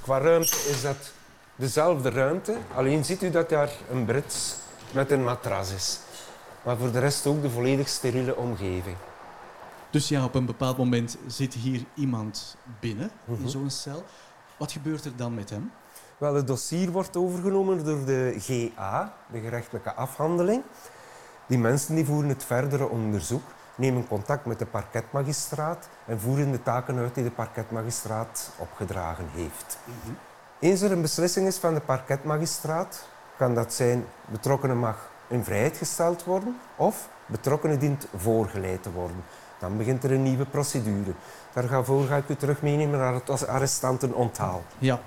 Qua 0.00 0.18
ruimte 0.18 0.56
is 0.68 0.82
dat 0.82 1.12
dezelfde 1.56 2.10
ruimte, 2.10 2.56
alleen 2.74 3.04
ziet 3.04 3.22
u 3.22 3.30
dat 3.30 3.48
daar 3.48 3.70
een 3.90 4.04
brits 4.04 4.54
met 4.92 5.10
een 5.10 5.24
matras 5.24 5.72
is. 5.72 5.98
Maar 6.62 6.76
voor 6.76 6.90
de 6.92 6.98
rest 6.98 7.26
ook 7.26 7.42
de 7.42 7.50
volledig 7.50 7.88
steriele 7.88 8.36
omgeving. 8.36 8.96
Dus 9.90 10.08
ja, 10.08 10.24
op 10.24 10.34
een 10.34 10.46
bepaald 10.46 10.76
moment 10.76 11.16
zit 11.26 11.54
hier 11.54 11.84
iemand 11.94 12.56
binnen 12.80 13.10
in 13.26 13.34
Mhm. 13.34 13.48
zo'n 13.48 13.70
cel. 13.70 14.04
Wat 14.56 14.72
gebeurt 14.72 15.04
er 15.04 15.16
dan 15.16 15.34
met 15.34 15.50
hem? 15.50 15.72
Wel, 16.18 16.34
het 16.34 16.46
dossier 16.46 16.90
wordt 16.90 17.16
overgenomen 17.16 17.84
door 17.84 18.04
de 18.04 18.34
GA, 18.38 19.14
de 19.32 19.40
gerechtelijke 19.40 19.94
afhandeling. 19.94 20.62
Die 21.46 21.58
mensen 21.58 21.94
die 21.94 22.04
voeren 22.04 22.28
het 22.28 22.44
verdere 22.44 22.88
onderzoek, 22.88 23.42
nemen 23.74 24.08
contact 24.08 24.44
met 24.46 24.58
de 24.58 24.66
parketmagistraat 24.66 25.88
en 26.06 26.20
voeren 26.20 26.50
de 26.52 26.62
taken 26.62 26.98
uit 26.98 27.14
die 27.14 27.24
de 27.24 27.30
parketmagistraat 27.30 28.50
opgedragen 28.58 29.28
heeft. 29.32 29.78
Eens 30.58 30.80
er 30.80 30.92
een 30.92 31.00
beslissing 31.02 31.46
is 31.46 31.56
van 31.58 31.74
de 31.74 31.80
parketmagistraat, 31.80 33.08
kan 33.42 33.54
dat 33.54 33.72
zijn 33.72 34.04
betrokkenen 34.30 34.78
mag 34.78 35.10
in 35.28 35.44
vrijheid 35.44 35.76
gesteld 35.76 36.24
worden 36.24 36.56
of 36.76 37.08
betrokkenen 37.26 37.78
dient 37.78 38.06
voorgeleid 38.16 38.82
te 38.82 38.92
worden. 38.92 39.24
Dan 39.58 39.76
begint 39.76 40.04
er 40.04 40.12
een 40.12 40.22
nieuwe 40.22 40.44
procedure. 40.44 41.12
Daarvoor 41.52 42.06
ga 42.06 42.16
ik 42.16 42.28
u 42.28 42.36
terug 42.36 42.62
meenemen 42.62 42.98
naar 42.98 43.14
het 43.14 43.46
arrestantenonthaal. 43.46 44.62
Ja. 44.78 45.00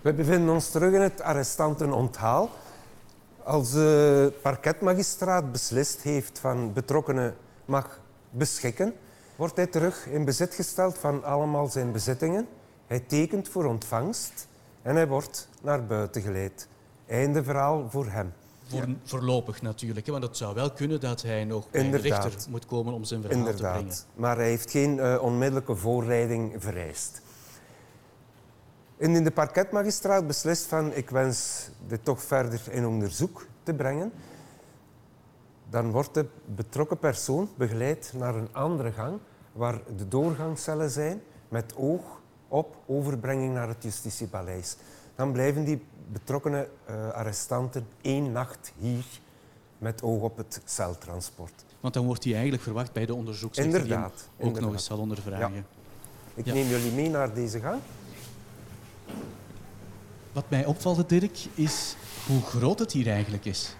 We 0.00 0.12
bevinden 0.12 0.54
ons 0.54 0.70
terug 0.70 0.92
in 0.92 1.00
het 1.00 1.20
arrestantenonthaal. 1.22 2.50
Als 3.42 3.72
de 3.72 4.32
parketmagistraat 4.42 5.52
beslist 5.52 6.02
heeft 6.02 6.38
van 6.38 6.72
betrokkenen 6.72 7.36
mag 7.64 8.00
beschikken, 8.30 8.94
wordt 9.36 9.56
hij 9.56 9.66
terug 9.66 10.06
in 10.06 10.24
bezit 10.24 10.54
gesteld 10.54 10.98
van 10.98 11.24
allemaal 11.24 11.66
zijn 11.66 11.92
bezittingen. 11.92 12.48
Hij 12.86 13.00
tekent 13.00 13.48
voor 13.48 13.64
ontvangst 13.64 14.48
en 14.82 14.94
hij 14.94 15.08
wordt 15.08 15.48
naar 15.62 15.86
buiten 15.86 16.22
geleid. 16.22 16.68
Einde 17.06 17.44
verhaal 17.44 17.90
voor 17.90 18.06
hem. 18.06 18.32
Voor, 18.68 18.86
Voorlopig 19.04 19.62
natuurlijk, 19.62 20.06
hè, 20.06 20.12
want 20.12 20.24
het 20.24 20.36
zou 20.36 20.54
wel 20.54 20.70
kunnen 20.70 21.00
dat 21.00 21.22
hij 21.22 21.44
nog 21.44 21.70
bij 21.70 21.90
de 21.90 21.96
rechter 21.96 22.32
moet 22.48 22.66
komen 22.66 22.92
om 22.92 23.04
zijn 23.04 23.22
verhaal 23.22 23.44
te 23.44 23.52
brengen. 23.52 23.74
Inderdaad. 23.78 24.06
Maar 24.14 24.36
hij 24.36 24.48
heeft 24.48 24.70
geen 24.70 25.00
eh, 25.00 25.22
onmiddellijke 25.22 25.76
voorleiding 25.76 26.54
vereist. 26.58 27.20
Indien 28.96 29.24
de 29.24 29.30
parketmagistraat 29.30 30.26
beslist 30.26 30.66
van 30.66 30.92
ik 30.92 31.10
wens 31.10 31.68
dit 31.86 32.04
toch 32.04 32.22
verder 32.22 32.60
in 32.70 32.86
onderzoek 32.86 33.46
te 33.62 33.74
brengen, 33.74 34.12
dan 35.76 35.90
wordt 35.90 36.14
de 36.14 36.26
betrokken 36.54 36.98
persoon 36.98 37.48
begeleid 37.56 38.12
naar 38.14 38.34
een 38.34 38.48
andere 38.52 38.92
gang 38.92 39.18
waar 39.52 39.80
de 39.96 40.08
doorgangscellen 40.08 40.90
zijn 40.90 41.20
met 41.48 41.74
oog 41.76 42.20
op 42.48 42.76
overbrenging 42.86 43.54
naar 43.54 43.68
het 43.68 43.82
justitiepaleis. 43.82 44.76
Dan 45.14 45.32
blijven 45.32 45.64
die 45.64 45.84
betrokkenen 46.12 46.68
eh, 46.84 47.10
arrestanten 47.10 47.86
één 48.00 48.32
nacht 48.32 48.72
hier 48.78 49.04
met 49.78 50.02
oog 50.02 50.22
op 50.22 50.36
het 50.36 50.60
celtransport. 50.64 51.64
Want 51.80 51.94
dan 51.94 52.06
wordt 52.06 52.24
hij 52.24 52.32
eigenlijk 52.32 52.62
verwacht 52.62 52.92
bij 52.92 53.06
de 53.06 53.14
onderzoeksrechter 53.14 53.82
die 53.82 53.92
Inderdaad. 53.92 54.28
ook 54.40 54.60
nog 54.60 54.72
eens 54.72 54.84
zal 54.84 54.98
ondervragen. 54.98 55.66
Ik 56.34 56.44
Ja. 56.46 56.52
neem 56.52 56.66
jullie 56.66 56.92
mee 56.92 57.10
naar 57.10 57.34
deze 57.34 57.60
gang. 57.60 57.80
Wat 60.32 60.44
mij 60.50 60.64
opvalt, 60.64 61.08
Dirk, 61.08 61.38
is 61.54 61.96
hoe 62.26 62.42
groot 62.42 62.78
het 62.78 62.92
hier 62.92 63.08
eigenlijk 63.08 63.44
is. 63.44 63.76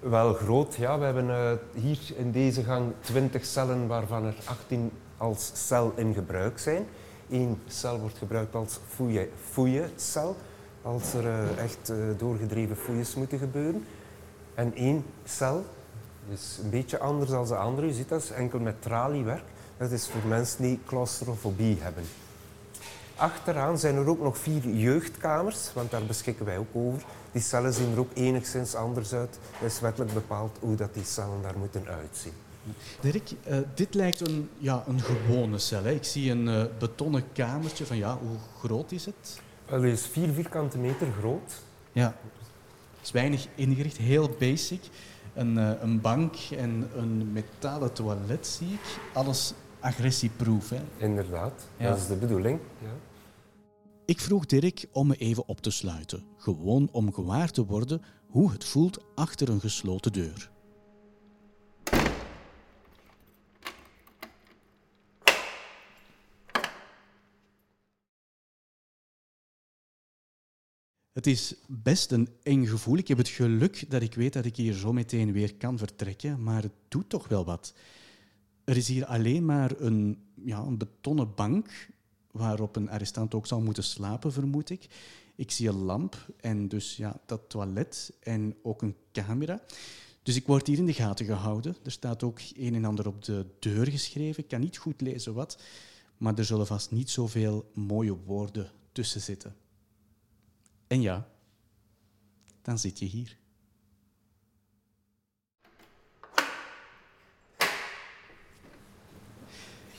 Wel 0.00 0.34
groot, 0.34 0.74
ja. 0.74 0.98
We 0.98 1.04
hebben 1.04 1.30
eh, 1.30 1.52
hier 1.82 1.98
in 2.16 2.30
deze 2.32 2.62
gang 2.62 2.92
20 3.00 3.44
cellen, 3.44 3.86
waarvan 3.86 4.24
er 4.24 4.34
18 4.44 4.90
als 5.16 5.50
cel 5.54 5.92
in 5.96 6.14
gebruik 6.14 6.58
zijn. 6.58 6.86
Eén 7.30 7.58
cel 7.66 7.98
wordt 7.98 8.18
gebruikt 8.18 8.54
als 8.54 8.78
fouille- 8.88 9.28
fouillecel, 9.50 10.36
als 10.82 11.14
er 11.14 11.26
eh, 11.26 11.58
echt 11.58 11.90
eh, 11.90 11.96
doorgedreven 12.18 12.76
fouilles 12.76 13.14
moeten 13.14 13.38
gebeuren. 13.38 13.84
En 14.54 14.74
één 14.74 15.04
cel 15.24 15.64
is 16.32 16.58
een 16.62 16.70
beetje 16.70 16.98
anders 16.98 17.30
dan 17.30 17.46
de 17.46 17.56
andere. 17.56 17.86
U 17.86 17.92
ziet 17.92 18.08
dat 18.08 18.28
enkel 18.30 18.58
met 18.58 18.82
traliewerk. 18.82 19.44
Dat 19.76 19.90
is 19.90 20.08
voor 20.08 20.28
mensen 20.28 20.62
die 20.62 20.80
claustrofobie 20.86 21.76
hebben. 21.80 22.04
Achteraan 23.20 23.78
zijn 23.78 23.96
er 23.96 24.06
ook 24.08 24.20
nog 24.22 24.38
vier 24.38 24.68
jeugdkamers, 24.68 25.72
want 25.72 25.90
daar 25.90 26.02
beschikken 26.04 26.44
wij 26.44 26.58
ook 26.58 26.68
over. 26.72 27.02
Die 27.32 27.42
cellen 27.42 27.72
zien 27.72 27.92
er 27.92 27.98
ook 27.98 28.10
enigszins 28.14 28.74
anders 28.74 29.12
uit. 29.12 29.38
Het 29.58 29.72
is 29.72 29.80
wettelijk 29.80 30.12
bepaald 30.12 30.56
hoe 30.60 30.76
dat 30.76 30.94
die 30.94 31.04
cellen 31.04 31.42
daar 31.42 31.58
moeten 31.58 31.86
uitzien. 31.86 32.32
Dirk, 33.00 33.30
eh, 33.44 33.58
dit 33.74 33.94
lijkt 33.94 34.28
een, 34.28 34.48
ja, 34.58 34.84
een 34.88 35.00
gewone 35.00 35.58
cel. 35.58 35.84
Hè. 35.84 35.90
Ik 35.90 36.04
zie 36.04 36.30
een 36.30 36.48
eh, 36.48 36.64
betonnen 36.78 37.24
kamertje 37.32 37.86
van 37.86 37.96
ja, 37.96 38.18
hoe 38.18 38.36
groot 38.58 38.92
is 38.92 39.06
het? 39.06 39.40
Wel, 39.66 39.80
die 39.80 39.92
is 39.92 40.06
vier 40.06 40.28
vierkante 40.28 40.78
meter 40.78 41.06
groot. 41.18 41.52
Ja, 41.92 42.14
het 42.96 43.02
is 43.06 43.10
weinig 43.10 43.46
ingericht, 43.54 43.96
heel 43.96 44.30
basic. 44.38 44.82
Een, 45.34 45.58
eh, 45.58 45.70
een 45.80 46.00
bank 46.00 46.34
en 46.56 46.90
een 46.96 47.32
metalen 47.32 47.92
toilet 47.92 48.46
zie 48.46 48.68
ik. 48.72 48.98
Alles 49.12 49.54
agressieproof. 49.80 50.68
Hè. 50.70 50.80
Inderdaad, 50.96 51.52
Ja. 51.76 51.88
dat 51.88 51.98
is 51.98 52.06
de 52.06 52.16
bedoeling. 52.16 52.58
Ja. 52.78 52.88
Ik 54.10 54.20
vroeg 54.20 54.46
Dirk 54.46 54.86
om 54.92 55.06
me 55.06 55.16
even 55.16 55.48
op 55.48 55.60
te 55.60 55.70
sluiten. 55.70 56.24
Gewoon 56.36 56.88
om 56.92 57.12
gewaar 57.12 57.50
te 57.50 57.64
worden 57.64 58.02
hoe 58.26 58.52
het 58.52 58.64
voelt 58.64 59.04
achter 59.14 59.48
een 59.48 59.60
gesloten 59.60 60.12
deur. 60.12 60.50
Het 71.12 71.26
is 71.26 71.54
best 71.68 72.10
een 72.10 72.28
eng 72.42 72.66
gevoel. 72.66 72.96
Ik 72.96 73.08
heb 73.08 73.18
het 73.18 73.28
geluk 73.28 73.90
dat 73.90 74.02
ik 74.02 74.14
weet 74.14 74.32
dat 74.32 74.44
ik 74.44 74.56
hier 74.56 74.74
zo 74.74 74.92
meteen 74.92 75.32
weer 75.32 75.54
kan 75.54 75.78
vertrekken, 75.78 76.42
maar 76.42 76.62
het 76.62 76.74
doet 76.88 77.08
toch 77.08 77.28
wel 77.28 77.44
wat. 77.44 77.74
Er 78.64 78.76
is 78.76 78.88
hier 78.88 79.06
alleen 79.06 79.44
maar 79.44 79.80
een, 79.80 80.18
ja, 80.34 80.58
een 80.58 80.78
betonnen 80.78 81.34
bank 81.34 81.88
waarop 82.30 82.76
een 82.76 82.90
arrestant 82.90 83.34
ook 83.34 83.46
zal 83.46 83.60
moeten 83.60 83.84
slapen, 83.84 84.32
vermoed 84.32 84.70
ik. 84.70 84.88
Ik 85.34 85.50
zie 85.50 85.68
een 85.68 85.82
lamp 85.82 86.26
en 86.40 86.68
dus 86.68 86.96
ja, 86.96 87.20
dat 87.26 87.40
toilet 87.48 88.12
en 88.20 88.56
ook 88.62 88.82
een 88.82 88.96
camera. 89.12 89.62
Dus 90.22 90.36
ik 90.36 90.46
word 90.46 90.66
hier 90.66 90.78
in 90.78 90.86
de 90.86 90.92
gaten 90.92 91.26
gehouden. 91.26 91.76
Er 91.82 91.90
staat 91.90 92.22
ook 92.22 92.40
een 92.56 92.74
en 92.74 92.84
ander 92.84 93.06
op 93.06 93.24
de 93.24 93.46
deur 93.58 93.86
geschreven. 93.86 94.42
Ik 94.42 94.48
kan 94.48 94.60
niet 94.60 94.76
goed 94.76 95.00
lezen 95.00 95.34
wat, 95.34 95.62
maar 96.16 96.38
er 96.38 96.44
zullen 96.44 96.66
vast 96.66 96.90
niet 96.90 97.10
zoveel 97.10 97.70
mooie 97.74 98.16
woorden 98.16 98.70
tussen 98.92 99.20
zitten. 99.20 99.56
En 100.86 101.00
ja, 101.00 101.28
dan 102.62 102.78
zit 102.78 102.98
je 102.98 103.04
hier. 103.04 103.38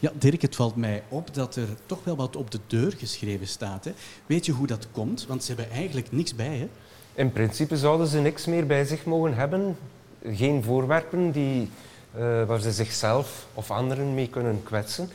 Ja, 0.01 0.11
Dirk, 0.13 0.41
het 0.41 0.55
valt 0.55 0.75
mij 0.75 1.03
op 1.09 1.33
dat 1.33 1.55
er 1.55 1.67
toch 1.85 2.03
wel 2.03 2.15
wat 2.15 2.35
op 2.35 2.51
de 2.51 2.59
deur 2.67 2.91
geschreven 2.97 3.47
staat. 3.47 3.85
Hè. 3.85 3.91
Weet 4.25 4.45
je 4.45 4.51
hoe 4.51 4.67
dat 4.67 4.87
komt? 4.91 5.25
Want 5.27 5.43
ze 5.43 5.53
hebben 5.53 5.71
eigenlijk 5.75 6.11
niks 6.11 6.35
bij, 6.35 6.57
hè? 6.57 6.69
In 7.13 7.31
principe 7.31 7.77
zouden 7.77 8.07
ze 8.07 8.19
niks 8.19 8.45
meer 8.45 8.65
bij 8.65 8.85
zich 8.85 9.05
mogen 9.05 9.33
hebben. 9.33 9.77
Geen 10.25 10.63
voorwerpen 10.63 11.31
die, 11.31 11.69
eh, 12.13 12.43
waar 12.43 12.59
ze 12.59 12.71
zichzelf 12.71 13.47
of 13.53 13.71
anderen 13.71 14.13
mee 14.13 14.29
kunnen 14.29 14.63
kwetsen. 14.63 15.09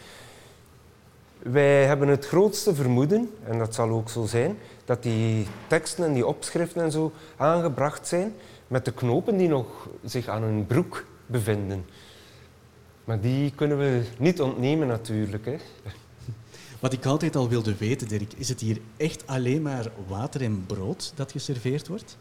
Wij 1.39 1.85
hebben 1.85 2.09
het 2.09 2.27
grootste 2.27 2.75
vermoeden, 2.75 3.31
en 3.45 3.59
dat 3.59 3.75
zal 3.75 3.91
ook 3.91 4.11
zo 4.11 4.27
zijn, 4.27 4.59
dat 4.85 5.03
die 5.03 5.47
teksten 5.67 6.05
en 6.05 6.13
die 6.13 6.27
opschriften 6.27 6.83
en 6.83 6.93
zo 6.93 7.13
aangebracht 7.37 8.07
zijn 8.07 8.35
met 8.67 8.85
de 8.85 8.93
knopen 8.93 9.37
die 9.37 9.49
nog 9.49 9.89
zich 10.05 10.29
aan 10.29 10.43
hun 10.43 10.67
broek 10.67 11.05
bevinden. 11.27 11.85
Maar 13.07 13.21
die 13.21 13.53
kunnen 13.55 13.79
we 13.79 14.03
niet 14.19 14.41
ontnemen 14.41 14.87
natuurlijk. 14.87 15.45
Hè. 15.45 15.57
Wat 16.81 16.93
ik 16.93 17.07
altijd 17.07 17.37
al 17.37 17.49
wilde 17.49 17.77
weten, 17.77 18.09
Dirk, 18.09 18.33
is 18.33 18.49
het 18.49 18.61
hier 18.61 18.81
echt 18.97 19.27
alleen 19.27 19.63
maar 19.63 19.91
water 20.07 20.43
en 20.43 20.65
brood 20.67 21.13
dat 21.15 21.33
geserveerd 21.33 21.89
wordt? 21.89 22.17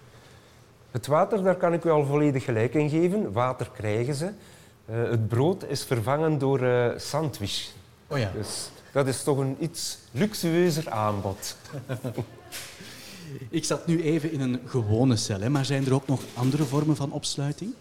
Het 0.92 1.08
water, 1.08 1.44
daar 1.44 1.56
kan 1.56 1.74
ik 1.74 1.84
u 1.84 1.90
al 1.90 2.06
volledig 2.06 2.44
gelijk 2.44 2.74
in 2.74 2.90
geven. 2.90 3.32
Water 3.32 3.70
krijgen 3.74 4.16
ze. 4.16 4.32
Eh, 4.86 5.04
het 5.10 5.28
brood 5.28 5.64
is 5.64 5.84
vervangen 5.84 6.38
door 6.38 6.62
eh, 6.62 6.98
sandwich. 6.98 7.72
Oh 8.08 8.18
ja. 8.18 8.32
Dus 8.32 8.70
dat 8.92 9.08
is 9.08 9.24
toch 9.24 9.38
een 9.38 9.56
iets 9.60 9.98
luxueuzer 10.12 10.90
aanbod. 10.90 11.56
Ik 13.50 13.66
zat 13.66 13.88
nu 13.88 14.04
even 14.04 14.32
in 14.32 14.42
een 14.42 14.60
gewone 14.66 15.16
cel, 15.16 15.40
hè, 15.40 15.50
maar 15.50 15.66
zijn 15.66 15.86
er 15.86 15.94
ook 15.94 16.08
nog 16.08 16.22
andere 16.34 16.64
vormen 16.64 16.96
van 16.96 17.12
opsluiting? 17.12 17.74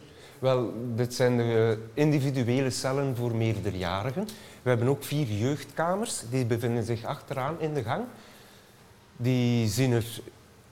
Wel, 0.44 0.72
dit 0.94 1.14
zijn 1.14 1.36
de 1.36 1.78
individuele 1.94 2.70
cellen 2.70 3.16
voor 3.16 3.34
meerderjarigen. 3.34 4.24
We 4.62 4.68
hebben 4.68 4.88
ook 4.88 5.04
vier 5.04 5.26
jeugdkamers. 5.26 6.22
Die 6.30 6.44
bevinden 6.44 6.84
zich 6.84 7.04
achteraan 7.04 7.60
in 7.60 7.74
de 7.74 7.82
gang. 7.82 8.04
Die 9.16 9.68
zien 9.68 9.92
er 9.92 10.20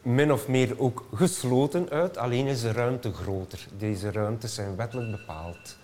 min 0.03 0.33
of 0.33 0.49
meer 0.49 0.79
ook 0.79 1.05
gesloten 1.15 1.91
uit, 1.91 2.17
alleen 2.17 2.47
is 2.47 2.61
de 2.61 2.73
ruimte 2.73 3.13
groter. 3.13 3.67
Deze 3.79 4.11
ruimtes 4.11 4.55
zijn 4.55 4.77
wettelijk 4.77 5.11
bepaald. 5.11 5.77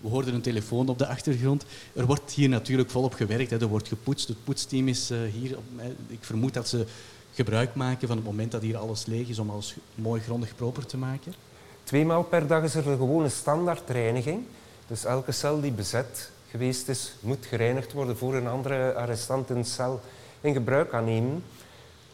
We 0.00 0.08
hoorden 0.08 0.34
een 0.34 0.40
telefoon 0.40 0.88
op 0.88 0.98
de 0.98 1.06
achtergrond. 1.06 1.64
Er 1.92 2.06
wordt 2.06 2.30
hier 2.30 2.48
natuurlijk 2.48 2.90
volop 2.90 3.14
gewerkt. 3.14 3.50
Hè. 3.50 3.60
Er 3.60 3.66
wordt 3.66 3.88
gepoetst. 3.88 4.28
Het 4.28 4.44
poetsteam 4.44 4.88
is 4.88 5.10
eh, 5.10 5.18
hier. 5.32 5.58
Ik 6.06 6.24
vermoed 6.24 6.54
dat 6.54 6.68
ze 6.68 6.86
gebruik 7.34 7.74
maken 7.74 8.08
van 8.08 8.16
het 8.16 8.26
moment 8.26 8.52
dat 8.52 8.62
hier 8.62 8.76
alles 8.76 9.06
leeg 9.06 9.28
is 9.28 9.38
om 9.38 9.50
alles 9.50 9.76
mooi 9.94 10.20
grondig 10.20 10.56
proper 10.56 10.86
te 10.86 10.96
maken? 10.96 11.47
Tweemaal 11.88 12.22
per 12.22 12.46
dag 12.46 12.62
is 12.62 12.74
er 12.74 12.86
een 12.86 12.98
gewone 12.98 13.28
standaardreiniging. 13.28 14.44
Dus 14.86 15.04
elke 15.04 15.32
cel 15.32 15.60
die 15.60 15.72
bezet 15.72 16.30
geweest 16.50 16.88
is, 16.88 17.14
moet 17.20 17.46
gereinigd 17.46 17.92
worden 17.92 18.16
voor 18.16 18.34
een 18.34 18.48
andere 18.48 18.94
arrestant 18.94 19.50
een 19.50 19.64
cel 19.64 20.00
in 20.40 20.52
gebruik 20.52 20.88
kan 20.88 21.04
nemen. 21.04 21.44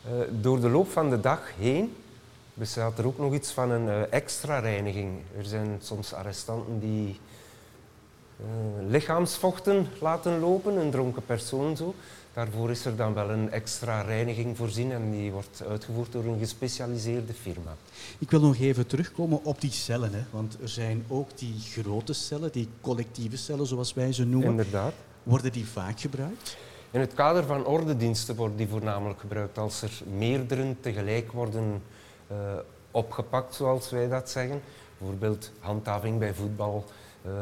Uh, 0.07 0.13
door 0.31 0.61
de 0.61 0.69
loop 0.69 0.91
van 0.91 1.11
de 1.11 1.21
dag 1.21 1.41
heen 1.59 1.97
bestaat 2.55 2.99
er 2.99 3.07
ook 3.07 3.19
nog 3.19 3.33
iets 3.35 3.51
van 3.51 3.71
een 3.71 3.87
uh, 3.87 4.13
extra 4.13 4.59
reiniging. 4.59 5.11
Er 5.39 5.45
zijn 5.45 5.79
soms 5.83 6.13
arrestanten 6.13 6.81
die 6.81 7.21
uh, 8.41 8.47
lichaamsvochten 8.89 9.87
laten 10.01 10.41
lopen, 10.41 10.77
een 10.77 10.91
dronken 10.91 11.25
persoon 11.25 11.77
zo. 11.77 11.95
Daarvoor 12.35 12.71
is 12.71 12.85
er 12.85 12.97
dan 12.97 13.15
wel 13.15 13.31
een 13.31 13.51
extra 13.51 14.01
reiniging 14.01 14.57
voorzien 14.57 14.93
en 14.93 15.11
die 15.11 15.33
wordt 15.33 15.63
uitgevoerd 15.69 16.13
door 16.13 16.25
een 16.25 16.39
gespecialiseerde 16.39 17.33
firma. 17.33 17.77
Ik 18.19 18.31
wil 18.31 18.41
nog 18.41 18.59
even 18.59 18.87
terugkomen 18.87 19.45
op 19.45 19.61
die 19.61 19.71
cellen, 19.71 20.13
hè? 20.13 20.23
want 20.31 20.57
er 20.63 20.69
zijn 20.69 21.05
ook 21.09 21.39
die 21.39 21.55
grote 21.61 22.13
cellen, 22.13 22.53
die 22.53 22.69
collectieve 22.81 23.37
cellen 23.37 23.67
zoals 23.67 23.95
wij 23.95 24.13
ze 24.13 24.25
noemen. 24.25 24.51
Inderdaad. 24.51 24.93
Worden 25.23 25.53
die 25.53 25.67
vaak 25.67 26.01
gebruikt? 26.01 26.57
In 26.91 27.01
het 27.01 27.15
kader 27.15 27.45
van 27.45 27.67
ordediensten 27.67 28.37
worden 28.37 28.57
die 28.57 28.69
voornamelijk 28.69 29.21
gebruikt 29.21 29.59
als 29.59 29.83
er 29.83 30.03
meerdere 30.17 30.75
tegelijk 30.81 31.33
worden 31.33 31.83
uh, 32.31 32.37
opgepakt, 32.91 33.55
zoals 33.55 33.91
wij 33.91 34.09
dat 34.09 34.31
zeggen. 34.31 34.61
Bijvoorbeeld 34.99 35.51
handhaving 35.59 36.19
bij 36.19 36.35
voetbal, 36.35 36.85
uh, 37.27 37.33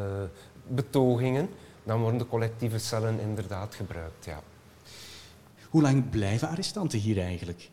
betogingen. 0.66 1.48
Dan 1.82 2.00
worden 2.00 2.18
de 2.18 2.26
collectieve 2.26 2.78
cellen 2.78 3.20
inderdaad 3.20 3.74
gebruikt, 3.74 4.24
ja. 4.24 4.42
Hoe 5.72 5.82
lang 5.82 6.10
blijven 6.10 6.48
arrestanten 6.48 6.98
hier 6.98 7.20
eigenlijk? 7.20 7.70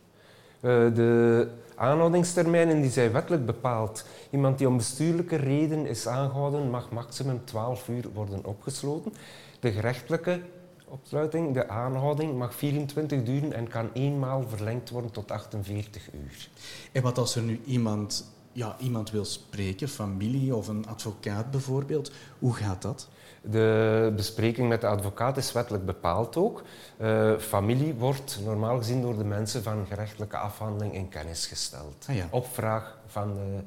Uh, 0.60 0.70
de 0.94 1.48
aanhoudingstermijnen 1.74 2.80
die 2.80 2.90
zijn 2.90 3.12
wettelijk 3.12 3.46
bepaald. 3.46 4.04
Iemand 4.30 4.58
die 4.58 4.68
om 4.68 4.76
bestuurlijke 4.76 5.36
reden 5.36 5.86
is 5.86 6.06
aangehouden 6.06 6.70
mag 6.70 6.90
maximum 6.90 7.44
12 7.44 7.88
uur 7.88 8.08
worden 8.14 8.44
opgesloten. 8.44 9.12
De 9.60 9.72
gerechtelijke 9.72 10.40
opsluiting, 10.84 11.54
de 11.54 11.68
aanhouding, 11.68 12.38
mag 12.38 12.54
24 12.54 13.22
duren 13.22 13.52
en 13.52 13.68
kan 13.68 13.90
eenmaal 13.92 14.48
verlengd 14.48 14.90
worden 14.90 15.10
tot 15.10 15.30
48 15.30 16.12
uur. 16.12 16.48
En 16.92 17.02
wat 17.02 17.18
als 17.18 17.36
er 17.36 17.42
nu 17.42 17.60
iemand, 17.64 18.32
ja, 18.52 18.76
iemand 18.78 19.10
wil 19.10 19.24
spreken, 19.24 19.88
familie 19.88 20.54
of 20.54 20.68
een 20.68 20.86
advocaat 20.86 21.50
bijvoorbeeld, 21.50 22.12
hoe 22.38 22.54
gaat 22.54 22.82
dat? 22.82 23.08
De 23.42 24.12
bespreking 24.16 24.68
met 24.68 24.80
de 24.80 24.86
advocaat 24.86 25.36
is 25.36 25.52
wettelijk 25.52 25.84
bepaald 25.84 26.36
ook. 26.36 26.62
Uh, 27.00 27.38
familie 27.38 27.94
wordt 27.94 28.38
normaal 28.44 28.78
gezien 28.78 29.02
door 29.02 29.16
de 29.16 29.24
mensen 29.24 29.62
van 29.62 29.86
gerechtelijke 29.86 30.36
afhandeling 30.36 30.94
in 30.94 31.08
kennis 31.08 31.46
gesteld. 31.46 32.06
Ah, 32.08 32.16
ja. 32.16 32.28
Op 32.30 32.46
vraag 32.46 32.98
van 33.06 33.34
de 33.34 33.62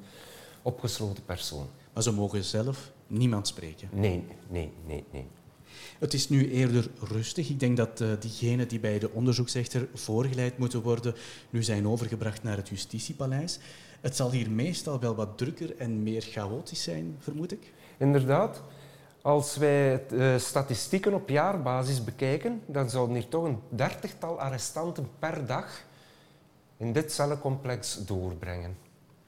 opgesloten 0.61 1.25
persoon. 1.25 1.67
Maar 1.93 2.03
ze 2.03 2.13
mogen 2.13 2.43
zelf 2.43 2.91
niemand 3.07 3.47
spreken? 3.47 3.89
Nee, 3.91 4.23
nee, 4.47 4.71
nee, 4.85 5.03
nee. 5.11 5.27
Het 5.99 6.13
is 6.13 6.29
nu 6.29 6.51
eerder 6.51 6.87
rustig. 6.99 7.49
Ik 7.49 7.59
denk 7.59 7.77
dat 7.77 8.01
uh, 8.01 8.07
diegenen 8.19 8.67
die 8.67 8.79
bij 8.79 8.99
de 8.99 9.11
onderzoeksrechter 9.11 9.87
voorgeleid 9.93 10.57
moeten 10.57 10.81
worden, 10.81 11.15
nu 11.49 11.63
zijn 11.63 11.87
overgebracht 11.87 12.43
naar 12.43 12.57
het 12.57 12.69
justitiepaleis. 12.69 13.59
Het 14.01 14.15
zal 14.15 14.31
hier 14.31 14.51
meestal 14.51 14.99
wel 14.99 15.15
wat 15.15 15.37
drukker 15.37 15.77
en 15.77 16.03
meer 16.03 16.21
chaotisch 16.21 16.83
zijn, 16.83 17.15
vermoed 17.19 17.51
ik? 17.51 17.73
Inderdaad. 17.97 18.61
Als 19.23 19.57
wij 19.57 20.03
de 20.07 20.39
statistieken 20.39 21.13
op 21.13 21.29
jaarbasis 21.29 22.03
bekijken, 22.03 22.61
dan 22.65 22.89
zouden 22.89 23.15
hier 23.15 23.27
toch 23.27 23.43
een 23.43 23.59
dertigtal 23.69 24.39
arrestanten 24.39 25.07
per 25.19 25.45
dag 25.45 25.83
in 26.77 26.93
dit 26.93 27.11
cellencomplex 27.11 28.05
doorbrengen. 28.05 28.77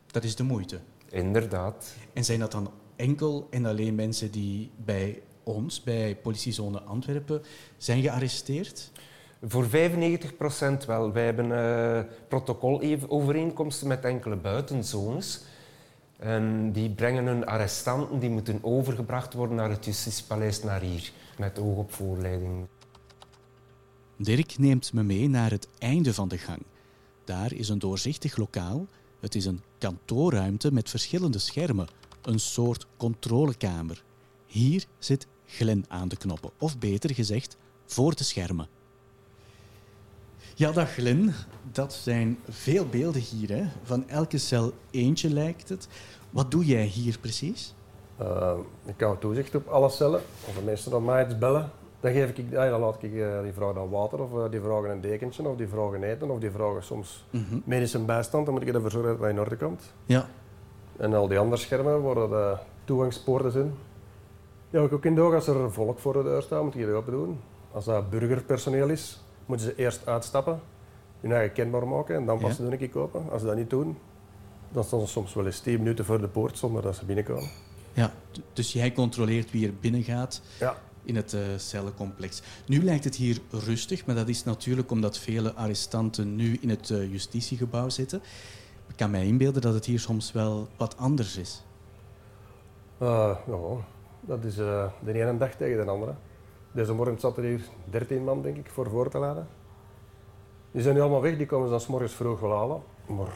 Dat 0.07 0.23
is 0.23 0.35
de 0.35 0.43
moeite? 0.43 0.79
Inderdaad. 1.09 1.93
En 2.13 2.23
zijn 2.23 2.39
dat 2.39 2.51
dan 2.51 2.71
enkel 2.95 3.47
en 3.49 3.65
alleen 3.65 3.95
mensen 3.95 4.31
die 4.31 4.71
bij 4.75 5.21
ons, 5.43 5.83
bij 5.83 6.15
politiezone 6.15 6.81
Antwerpen, 6.81 7.41
zijn 7.77 8.01
gearresteerd? 8.01 8.91
Voor 9.43 9.65
95% 9.65 9.69
wel. 10.87 11.11
Wij 11.11 11.25
hebben 11.25 11.49
uh, 11.49 12.13
protocolovereenkomsten 12.27 13.87
met 13.87 14.05
enkele 14.05 14.35
buitenzones. 14.35 15.41
En 16.17 16.71
die 16.71 16.89
brengen 16.89 17.25
hun 17.25 17.45
arrestanten, 17.45 18.19
die 18.19 18.29
moeten 18.29 18.59
overgebracht 18.61 19.33
worden 19.33 19.55
naar 19.55 19.69
het 19.69 19.85
justitiepaleis 19.85 20.63
naar 20.63 20.81
hier, 20.81 21.11
met 21.37 21.59
oog 21.59 21.77
op 21.77 21.93
voorleiding. 21.93 22.67
Dirk 24.17 24.57
neemt 24.57 24.93
me 24.93 25.03
mee 25.03 25.29
naar 25.29 25.51
het 25.51 25.67
einde 25.77 26.13
van 26.13 26.27
de 26.27 26.37
gang. 26.37 26.61
Daar 27.23 27.53
is 27.53 27.69
een 27.69 27.79
doorzichtig 27.79 28.37
lokaal. 28.37 28.87
Het 29.19 29.35
is 29.35 29.45
een 29.45 29.61
kantoorruimte 29.77 30.73
met 30.73 30.89
verschillende 30.89 31.39
schermen, 31.39 31.87
een 32.21 32.39
soort 32.39 32.87
controlekamer. 32.97 34.03
Hier 34.45 34.85
zit 34.99 35.27
Glen 35.45 35.85
aan 35.87 36.07
de 36.07 36.17
knoppen, 36.17 36.51
of 36.57 36.77
beter 36.77 37.13
gezegd, 37.13 37.57
voor 37.85 38.15
de 38.15 38.23
schermen. 38.23 38.67
Ja, 40.57 40.71
dag 40.71 40.93
Glen. 40.93 41.33
Dat 41.71 41.93
zijn 41.93 42.37
veel 42.49 42.85
beelden 42.85 43.21
hier. 43.21 43.49
Hè? 43.49 43.63
Van 43.83 44.09
elke 44.09 44.37
cel 44.37 44.71
eentje 44.91 45.29
lijkt 45.29 45.69
het. 45.69 45.87
Wat 46.29 46.51
doe 46.51 46.65
jij 46.65 46.83
hier 46.83 47.17
precies? 47.19 47.75
Uh, 48.21 48.53
ik 48.85 48.99
hou 48.99 49.17
toezicht 49.19 49.55
op 49.55 49.67
alle 49.67 49.89
cellen. 49.89 50.21
Als 50.45 50.55
de 50.55 50.61
mensen 50.61 50.91
dan 50.91 51.05
mij 51.05 51.25
iets 51.25 51.37
bellen, 51.37 51.71
dan, 51.99 52.11
geef 52.11 52.29
ik, 52.29 52.45
ja, 52.49 52.69
dan 52.69 52.79
laat 52.79 53.03
ik 53.03 53.11
uh, 53.11 53.41
die 53.41 53.53
vragen 53.53 53.75
dan 53.75 53.89
water, 53.89 54.21
of 54.21 54.31
uh, 54.31 54.51
die 54.51 54.59
vragen 54.61 54.89
een 54.89 55.01
dekentje, 55.01 55.47
of 55.47 55.57
die 55.57 55.67
vragen 55.67 56.03
eten, 56.03 56.29
of 56.29 56.39
die 56.39 56.51
vragen 56.51 56.83
soms 56.83 57.25
mm 57.29 57.45
-hmm. 57.49 57.61
medische 57.65 57.99
bijstand. 57.99 58.45
Dan 58.45 58.53
moet 58.53 58.63
ik 58.67 58.73
ervoor 58.73 58.91
zorgen 58.91 59.11
dat 59.11 59.19
hij 59.19 59.29
in 59.29 59.39
orde 59.39 59.57
komt. 59.57 59.93
Ja. 60.05 60.25
En 60.97 61.13
al 61.13 61.27
die 61.27 61.39
andere 61.39 61.61
schermen 61.61 62.01
waar 62.01 62.15
de 62.15 62.57
toegangspoorten 62.83 63.51
zijn. 63.51 63.73
Ja, 64.69 64.81
ik 64.81 64.93
ook 64.93 65.05
in 65.05 65.15
de 65.15 65.21
als 65.21 65.47
er 65.47 65.71
volk 65.71 65.99
voor 65.99 66.13
de 66.13 66.23
deur 66.23 66.41
staat, 66.41 66.63
moet 66.63 66.73
je 66.73 66.85
dat 66.85 66.95
open 66.95 67.11
doen. 67.11 67.39
Als 67.71 67.85
dat 67.85 68.09
burgerpersoneel 68.09 68.89
is, 68.89 69.24
moeten 69.45 69.65
ze 69.65 69.75
eerst 69.75 70.07
uitstappen, 70.07 70.59
hun 71.19 71.31
eigen 71.31 71.53
kenbaar 71.53 71.87
maken 71.87 72.15
en 72.15 72.25
dan 72.25 72.39
pas 72.39 72.57
ja. 72.57 72.63
doen 72.63 72.73
ik 72.73 72.95
open. 72.95 73.29
Als 73.31 73.41
ze 73.41 73.47
dat 73.47 73.55
niet 73.55 73.69
doen, 73.69 73.97
dan 74.71 74.83
staan 74.83 74.99
ze 74.99 75.07
soms 75.07 75.33
wel 75.33 75.45
eens 75.45 75.59
10 75.59 75.77
minuten 75.77 76.05
voor 76.05 76.21
de 76.21 76.27
poort 76.27 76.57
zonder 76.57 76.81
dat 76.81 76.95
ze 76.95 77.05
binnenkomen. 77.05 77.49
Ja, 77.93 78.13
dus 78.53 78.73
jij 78.73 78.91
controleert 78.91 79.51
wie 79.51 79.67
er 79.67 79.73
binnen 79.79 80.03
gaat 80.03 80.41
ja. 80.59 80.75
in 81.03 81.15
het 81.15 81.33
uh, 81.33 81.41
cellencomplex. 81.57 82.41
Nu 82.65 82.83
lijkt 82.83 83.03
het 83.03 83.15
hier 83.15 83.39
rustig, 83.49 84.05
maar 84.05 84.15
dat 84.15 84.27
is 84.27 84.43
natuurlijk 84.43 84.91
omdat 84.91 85.17
vele 85.17 85.53
arrestanten 85.53 86.35
nu 86.35 86.57
in 86.61 86.69
het 86.69 86.89
uh, 86.89 87.11
justitiegebouw 87.11 87.89
zitten. 87.89 88.21
Ik 88.87 88.95
kan 88.95 89.11
mij 89.11 89.25
inbeelden 89.25 89.61
dat 89.61 89.73
het 89.73 89.85
hier 89.85 89.99
soms 89.99 90.31
wel 90.31 90.67
wat 90.77 90.97
anders 90.97 91.37
is. 91.37 91.63
Uh, 93.01 93.37
ja, 93.47 93.57
dat 94.21 94.43
is 94.43 94.55
de 94.55 94.89
ene 95.05 95.37
dag 95.37 95.55
tegen 95.55 95.85
de 95.85 95.91
andere. 95.91 96.15
Deze 96.75 96.93
morgen 96.93 97.19
zat 97.19 97.37
er 97.37 97.43
hier 97.43 97.61
13 97.89 98.23
man, 98.23 98.41
denk 98.41 98.57
ik, 98.57 98.69
voor 98.69 98.89
voor 98.89 99.09
te 99.09 99.17
laden. 99.17 99.47
Die 100.71 100.81
zijn 100.81 100.95
nu 100.95 101.01
allemaal 101.01 101.21
weg, 101.21 101.37
die 101.37 101.45
komen 101.45 101.65
ze 101.65 101.71
dan 101.71 101.81
s 101.81 101.87
morgens 101.87 102.13
vroeg 102.13 102.39
wel 102.39 102.57
halen. 102.57 102.81
Maar 103.05 103.33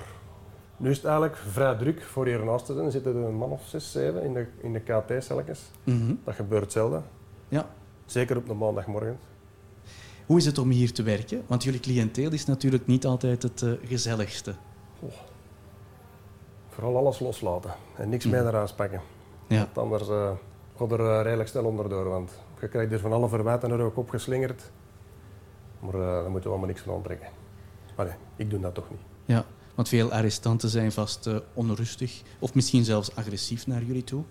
nu 0.78 0.90
is 0.90 0.96
het 0.98 1.06
eigenlijk 1.06 1.38
vrij 1.38 1.76
druk 1.76 2.02
voor 2.02 2.26
hier 2.26 2.46
naast 2.46 2.66
te 2.66 2.74
zijn. 2.74 2.86
Er 2.86 2.92
zitten 2.92 3.16
een 3.16 3.36
man 3.36 3.50
of 3.50 3.62
zes, 3.66 3.92
zeven 3.92 4.24
in 4.24 4.34
de, 4.34 4.48
in 4.62 4.74
de 4.74 4.80
KT-celletjes. 4.80 5.72
Mm 5.84 6.00
-hmm. 6.00 6.20
Dat 6.24 6.36
gebeurt 6.36 6.72
zelden. 6.72 7.04
Ja. 7.48 7.70
Zeker 8.06 8.38
op 8.38 8.48
de 8.48 8.54
maandagmorgen. 8.54 9.20
Hoe 10.26 10.38
is 10.38 10.46
het 10.46 10.58
om 10.58 10.70
hier 10.70 10.94
te 10.94 11.04
werken? 11.04 11.44
Want 11.48 11.64
jullie 11.64 11.80
cliënteel 11.80 12.32
is 12.32 12.46
natuurlijk 12.46 12.88
niet 12.88 13.06
altijd 13.06 13.44
het 13.44 13.62
uh, 13.62 13.74
gezelligste. 13.84 14.54
Oh. 15.00 15.10
Vooral 16.70 16.98
alles 16.98 17.20
loslaten 17.20 17.74
en 17.96 18.10
niks 18.10 18.26
mm. 18.26 18.32
meer 18.32 18.48
eraan 18.48 18.68
pakken. 18.76 19.02
Ja. 19.48 19.58
Want 19.58 19.78
anders 19.78 20.10
uh, 20.10 20.32
gaat 20.78 20.92
er 20.92 21.00
uh, 21.00 21.22
redelijk 21.22 21.50
snel 21.50 21.66
onderdoor. 21.66 22.10
Want 22.10 22.32
je 22.60 22.68
krijgt 22.68 22.92
er 22.92 23.00
van 23.00 23.14
alle 23.14 23.30
verwijten 23.30 23.72
er 23.72 23.82
ook 23.82 23.98
opgeslingerd. 23.98 24.72
Maar 25.80 25.94
uh, 25.94 26.00
daar 26.02 26.32
moeten 26.32 26.42
we 26.42 26.50
allemaal 26.50 26.68
niks 26.68 26.82
van 26.82 26.96
aantrekken. 26.96 27.28
Allee, 27.96 28.14
ik 28.36 28.50
doe 28.50 28.60
dat 28.60 28.74
toch 28.74 28.90
niet. 28.90 29.00
Ja, 29.26 29.46
want 29.76 29.90
veel 29.90 30.12
arrestanten 30.12 30.70
zijn 30.70 30.92
vast 30.92 31.28
uh, 31.28 31.38
onrustig 31.54 32.22
of 32.40 32.54
misschien 32.54 32.84
zelfs 32.84 33.16
agressief 33.16 33.68
naar 33.68 33.84
jullie 33.84 34.04
toe. 34.04 34.24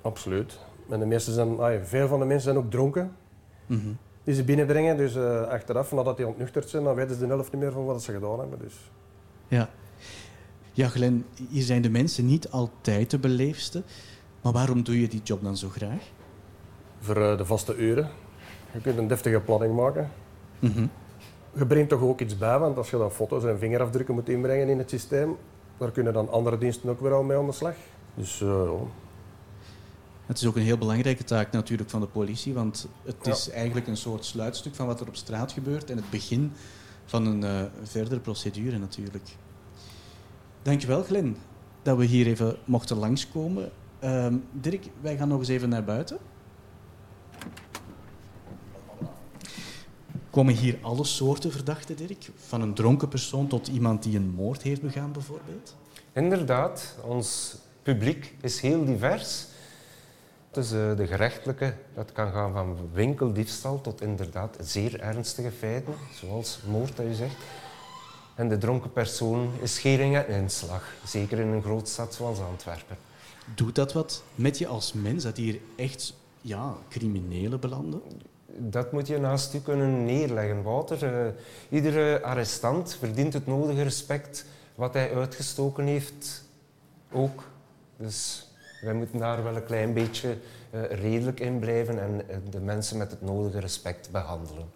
Absoluut. 0.00 0.58
En 0.88 0.98
de 0.98 1.06
meeste 1.06 1.32
zijn, 1.32 1.58
ah, 1.58 1.82
veel 1.82 2.08
van 2.08 2.18
de 2.18 2.24
mensen 2.24 2.52
zijn 2.52 2.64
ook 2.64 2.70
dronken. 2.70 3.16
Mm 3.66 3.80
-hmm. 3.80 3.96
Die 4.24 4.34
ze 4.34 4.44
binnendringen, 4.44 4.96
dus 4.96 5.16
uh, 5.16 5.40
achteraf, 5.40 5.92
nadat 5.92 6.16
die 6.16 6.26
ontnuchterd 6.26 6.68
zijn, 6.68 6.84
dan 6.84 6.94
weten 6.94 7.14
ze 7.14 7.20
de 7.20 7.26
helft 7.26 7.52
niet 7.52 7.62
meer 7.62 7.72
van 7.72 7.84
wat 7.84 8.02
ze 8.02 8.12
gedaan 8.12 8.38
hebben. 8.38 8.58
Dus. 8.58 8.74
Ja. 9.48 9.70
ja, 10.72 10.88
Glenn, 10.88 11.24
hier 11.50 11.62
zijn 11.62 11.82
de 11.82 11.90
mensen 11.90 12.26
niet 12.26 12.50
altijd 12.50 13.10
de 13.10 13.18
beleefdste. 13.18 13.82
Maar 14.42 14.52
waarom 14.52 14.82
doe 14.82 15.00
je 15.00 15.08
die 15.08 15.20
job 15.22 15.42
dan 15.42 15.56
zo 15.56 15.68
graag? 15.68 16.02
Voor 17.06 17.18
uh, 17.18 17.36
de 17.36 17.44
vaste 17.44 17.76
uren. 17.76 18.08
Je 18.72 18.80
kunt 18.80 18.98
een 18.98 19.06
deftige 19.06 19.40
planning 19.40 19.74
maken. 19.74 20.10
Mm 20.58 20.70
-hmm. 20.70 20.90
Je 21.52 21.66
brengt 21.66 21.88
toch 21.88 22.00
ook 22.00 22.20
iets 22.20 22.38
bij, 22.38 22.58
want 22.58 22.76
als 22.76 22.90
je 22.90 22.98
dan 22.98 23.10
foto's 23.10 23.44
en 23.44 23.58
vingerafdrukken 23.58 24.14
moet 24.14 24.28
inbrengen 24.28 24.68
in 24.68 24.78
het 24.78 24.90
systeem, 24.90 25.36
daar 25.76 25.90
kunnen 25.90 26.12
dan 26.12 26.30
andere 26.30 26.58
diensten 26.58 26.90
ook 26.90 27.00
weer 27.00 27.12
al 27.12 27.22
mee 27.22 27.36
aan 27.36 27.46
de 27.46 27.52
slag. 27.52 27.74
Dus 28.14 28.40
uh, 28.40 28.48
ja. 28.48 28.86
Het 30.26 30.38
is 30.38 30.46
ook 30.46 30.56
een 30.56 30.62
heel 30.62 30.78
belangrijke 30.78 31.24
taak 31.24 31.52
natuurlijk 31.52 31.90
van 31.90 32.00
de 32.00 32.06
politie, 32.06 32.54
want 32.54 32.88
het 33.04 33.26
is 33.26 33.44
ja. 33.44 33.52
eigenlijk 33.52 33.86
een 33.86 33.96
soort 33.96 34.24
sluitstuk 34.24 34.74
van 34.74 34.86
wat 34.86 35.00
er 35.00 35.08
op 35.08 35.16
straat 35.16 35.52
gebeurt 35.52 35.90
en 35.90 35.96
het 35.96 36.10
begin 36.10 36.52
van 37.04 37.26
een 37.26 37.42
uh, 37.42 37.62
verdere 37.82 38.20
procedure 38.20 38.78
natuurlijk. 38.78 39.28
Dankjewel, 40.62 41.02
Glen, 41.02 41.36
dat 41.82 41.96
we 41.96 42.04
hier 42.04 42.26
even 42.26 42.56
mochten 42.64 42.96
langskomen. 42.96 43.70
Uh, 44.04 44.26
Dirk, 44.52 44.86
wij 45.00 45.16
gaan 45.16 45.28
nog 45.28 45.38
eens 45.38 45.48
even 45.48 45.68
naar 45.68 45.84
buiten. 45.84 46.18
Komen 50.36 50.54
hier 50.54 50.78
alle 50.80 51.04
soorten 51.04 51.52
verdachten, 51.52 51.96
Dirk? 51.96 52.28
Van 52.36 52.60
een 52.60 52.74
dronken 52.74 53.08
persoon 53.08 53.46
tot 53.46 53.68
iemand 53.68 54.02
die 54.02 54.16
een 54.16 54.30
moord 54.30 54.62
heeft 54.62 54.82
begaan, 54.82 55.12
bijvoorbeeld? 55.12 55.76
Inderdaad, 56.12 56.96
ons 57.02 57.56
publiek 57.82 58.34
is 58.40 58.60
heel 58.60 58.84
divers. 58.84 59.46
Dus 60.50 60.72
uh, 60.72 60.96
de 60.96 61.06
gerechtelijke, 61.06 61.74
dat 61.94 62.12
kan 62.12 62.32
gaan 62.32 62.52
van 62.52 62.76
winkeldiefstal 62.92 63.80
tot 63.80 64.00
inderdaad 64.00 64.56
zeer 64.60 65.00
ernstige 65.00 65.50
feiten, 65.50 65.94
zoals 66.14 66.58
moord, 66.68 66.96
dat 66.96 67.06
je 67.06 67.14
zegt. 67.14 67.36
En 68.34 68.48
de 68.48 68.58
dronken 68.58 68.92
persoon 68.92 69.50
is 69.62 69.74
schering 69.74 70.16
en 70.16 70.28
inslag, 70.28 70.94
zeker 71.04 71.38
in 71.38 71.48
een 71.48 71.62
groot 71.62 71.88
stad 71.88 72.14
zoals 72.14 72.40
Antwerpen. 72.40 72.96
Doet 73.54 73.74
dat 73.74 73.92
wat 73.92 74.22
met 74.34 74.58
je 74.58 74.66
als 74.66 74.92
mens, 74.92 75.22
dat 75.22 75.36
hier 75.36 75.60
echt 75.76 76.14
ja, 76.40 76.76
criminelen 76.88 77.60
belanden? 77.60 78.02
Dat 78.46 78.92
moet 78.92 79.06
je 79.06 79.18
naast 79.18 79.54
u 79.54 79.58
kunnen 79.58 80.04
neerleggen, 80.04 80.62
Wouter. 80.62 81.26
Uh, 81.26 81.32
iedere 81.68 82.22
arrestant 82.22 82.94
verdient 82.94 83.32
het 83.32 83.46
nodige 83.46 83.82
respect 83.82 84.46
wat 84.74 84.94
hij 84.94 85.14
uitgestoken 85.14 85.86
heeft 85.86 86.44
ook. 87.12 87.42
Dus 87.96 88.48
wij 88.80 88.94
moeten 88.94 89.18
daar 89.18 89.42
wel 89.42 89.56
een 89.56 89.64
klein 89.64 89.92
beetje 89.94 90.36
uh, 90.70 90.82
redelijk 90.84 91.40
in 91.40 91.58
blijven 91.58 92.02
en 92.02 92.22
uh, 92.30 92.36
de 92.50 92.60
mensen 92.60 92.98
met 92.98 93.10
het 93.10 93.22
nodige 93.22 93.58
respect 93.58 94.10
behandelen. 94.10 94.66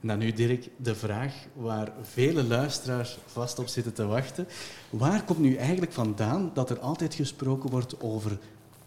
En 0.00 0.08
dan 0.08 0.18
nu, 0.18 0.32
Dirk, 0.32 0.68
de 0.76 0.94
vraag 0.94 1.34
waar 1.52 1.92
vele 2.02 2.44
luisteraars 2.44 3.18
vast 3.26 3.58
op 3.58 3.66
zitten 3.66 3.92
te 3.92 4.06
wachten. 4.06 4.48
Waar 4.90 5.24
komt 5.24 5.38
nu 5.38 5.56
eigenlijk 5.56 5.92
vandaan 5.92 6.50
dat 6.54 6.70
er 6.70 6.78
altijd 6.78 7.14
gesproken 7.14 7.70
wordt 7.70 8.00
over 8.00 8.38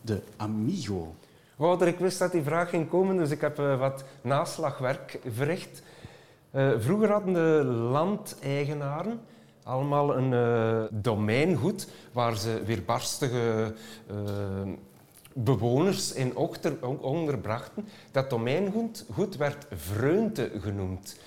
de 0.02 0.22
amigo? 0.36 1.16
Wouter, 1.60 1.88
ik 1.88 2.00
wist 2.00 2.20
dat 2.20 2.32
die 2.32 2.44
vraag 2.44 2.70
ging 2.70 2.90
komen, 2.90 3.18
dus 3.18 3.32
ik 3.32 3.42
heb 3.42 3.60
uh, 3.60 3.80
wat 3.80 4.04
naslagwerk 4.22 5.20
verricht. 5.28 5.82
vroeger 6.78 7.12
hadden 7.12 7.34
de 7.34 7.64
landeigenaren 7.66 9.20
allemaal 9.64 10.18
een 10.18 10.32
uh, 10.32 10.84
domeingoed 11.02 11.88
waar 12.12 12.38
ze 12.38 12.64
weerbarstige 12.66 13.74
bewoners 15.34 16.14
in 16.14 16.36
onderbrachten. 17.00 17.88
Dat 18.12 18.30
domeingoed 18.30 19.06
goed 19.14 19.38
werd 19.38 19.66
vreunte 19.72 20.52
genoemd. 20.60 21.18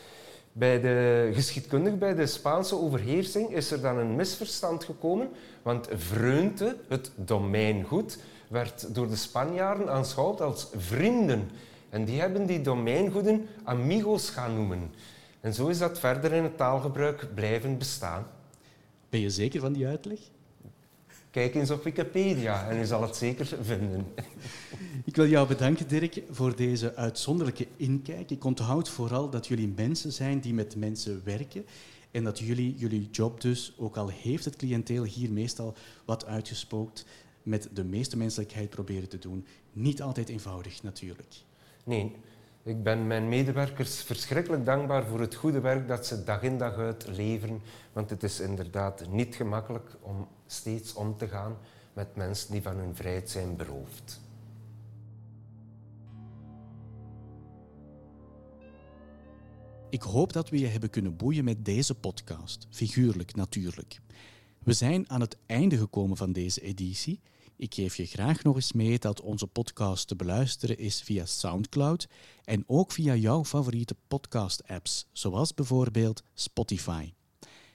Bij 0.53 0.81
de 0.81 1.31
geschiedkundige, 1.33 1.97
bij 1.97 2.14
de 2.14 2.27
Spaanse 2.27 2.77
overheersing, 2.77 3.51
is 3.51 3.71
er 3.71 3.81
dan 3.81 3.99
een 3.99 4.16
misverstand 4.16 4.85
gekomen, 4.85 5.29
want 5.62 5.88
vreunte, 5.92 6.77
het 6.88 7.12
domeingoed, 7.14 8.18
werd 8.53 8.95
door 8.95 9.09
de 9.09 9.17
Spanjaarden 9.17 9.91
aanschouwd 9.91 10.41
als 10.41 10.69
vrienden. 10.77 11.51
En 11.88 12.05
die 12.05 12.21
hebben 12.21 12.47
die 12.47 12.61
domeingoeden 12.61 13.47
amigos 13.62 14.31
gaan 14.31 14.55
noemen. 14.55 14.91
En 15.41 15.55
zo 15.55 15.69
is 15.69 15.79
dat 15.79 15.99
verder 15.99 16.33
in 16.33 16.43
het 16.43 16.57
taalgebruik 16.57 17.35
blijven 17.35 17.79
bestaan. 17.79 18.27
Ben 19.09 19.21
je 19.21 19.31
zeker 19.31 19.61
van 19.61 19.73
die 19.73 19.87
uitleg? 19.87 20.19
Kijk 21.31 21.55
eens 21.55 21.71
op 21.71 21.85
Wikipedia 21.85 22.69
en 22.69 22.79
u 22.79 22.85
zal 22.85 23.03
het 23.03 23.17
zeker 23.17 23.57
vinden. 23.62 24.07
Ik 25.05 25.17
wil 25.17 25.27
jou 25.27 25.49
bedanken, 25.49 25.88
Dirk, 25.88 26.23
voor 26.31 26.57
deze 26.57 26.95
uitzonderlijke 26.95 27.67
inkijk. 27.77 28.31
Ik 28.31 28.45
onthoud 28.45 28.88
vooral 28.88 29.31
dat 29.31 29.47
jullie 29.47 29.73
mensen 29.77 30.12
zijn 30.12 30.41
die 30.41 30.55
met 30.55 30.77
mensen 30.77 31.21
werken 31.25 31.67
en 32.11 32.25
dat 32.25 32.38
jullie 32.38 32.75
jullie 32.77 33.09
job 33.11 33.41
dus, 33.41 33.75
ook 33.77 33.97
al 33.97 34.09
heeft 34.09 34.45
het 34.45 34.57
cliënteel 34.57 35.05
hier 35.05 35.31
meestal 35.31 35.75
wat 36.05 36.27
uitgespookt, 36.27 37.05
met 37.42 37.68
de 37.72 37.85
meeste 37.85 38.16
menselijkheid 38.16 38.70
proberen 38.70 39.09
te 39.09 39.18
doen. 39.18 39.46
Niet 39.72 40.02
altijd 40.02 40.28
eenvoudig, 40.28 40.83
natuurlijk. 40.83 41.35
Nee, 41.85 42.16
ik 42.62 42.83
ben 42.83 43.07
mijn 43.07 43.28
medewerkers 43.28 44.02
verschrikkelijk 44.02 44.64
dankbaar 44.64 45.07
voor 45.07 45.20
het 45.20 45.35
goede 45.35 45.61
werk 45.61 45.88
dat 45.88 46.07
ze 46.07 46.24
dag 46.24 46.42
in 46.42 46.59
dag 46.59 46.76
uit 46.76 47.07
leveren. 47.07 47.61
Want 47.92 48.11
het 48.11 48.22
is 48.22 48.40
inderdaad 48.40 49.09
niet 49.09 49.35
gemakkelijk 49.35 49.96
om 50.00 50.28
steeds 50.46 50.94
om 50.94 51.16
te 51.16 51.28
gaan 51.28 51.57
met 51.92 52.16
mensen 52.16 52.52
die 52.52 52.62
van 52.62 52.76
hun 52.76 52.94
vrijheid 52.94 53.31
zijn 53.31 53.57
beroofd. 53.57 54.20
Ik 59.90 60.02
hoop 60.02 60.33
dat 60.33 60.48
we 60.48 60.59
je 60.59 60.66
hebben 60.66 60.90
kunnen 60.90 61.16
boeien 61.16 61.44
met 61.44 61.64
deze 61.64 61.94
podcast, 61.94 62.66
figuurlijk 62.70 63.35
natuurlijk. 63.35 64.00
We 64.64 64.72
zijn 64.72 65.11
aan 65.11 65.20
het 65.20 65.37
einde 65.46 65.77
gekomen 65.77 66.16
van 66.16 66.33
deze 66.33 66.61
editie. 66.61 67.20
Ik 67.57 67.75
geef 67.75 67.96
je 67.96 68.07
graag 68.07 68.42
nog 68.42 68.55
eens 68.55 68.72
mee 68.72 68.98
dat 68.98 69.20
onze 69.20 69.46
podcast 69.46 70.09
te 70.09 70.16
beluisteren 70.16 70.79
is 70.79 71.03
via 71.03 71.27
SoundCloud 71.27 72.09
en 72.44 72.64
ook 72.66 72.92
via 72.92 73.14
jouw 73.14 73.44
favoriete 73.44 73.96
podcast-apps, 74.09 75.07
zoals 75.12 75.55
bijvoorbeeld 75.55 76.22
Spotify. 76.35 77.12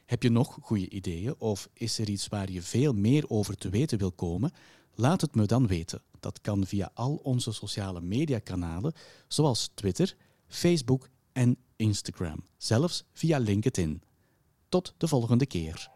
Heb 0.06 0.24
je 0.24 0.30
nog 0.30 0.58
goede 0.62 0.90
ideeën 0.90 1.36
of 1.38 1.70
is 1.74 2.00
er 2.00 2.10
iets 2.10 2.28
waar 2.28 2.52
je 2.52 2.62
veel 2.62 2.94
meer 2.94 3.30
over 3.30 3.58
te 3.58 3.70
weten 3.70 3.98
wil 3.98 4.12
komen? 4.12 4.52
Laat 4.96 5.22
het 5.22 5.36
me 5.36 5.46
dan 5.46 5.68
weten. 5.68 6.02
Dat 6.20 6.42
kan 6.42 6.66
via 6.66 6.92
al 6.94 7.20
onze 7.24 7.52
sociale 7.52 8.02
mediakanalen, 8.02 8.94
zoals 9.28 9.70
Twitter, 9.74 10.16
Facebook 10.48 11.10
en 11.32 11.58
Instagram, 11.76 12.44
zelfs 12.58 13.04
via 13.14 13.38
LinkedIn. 13.38 14.02
Tot 14.70 14.94
de 14.98 15.08
volgende 15.08 15.46
keer. 15.46 15.96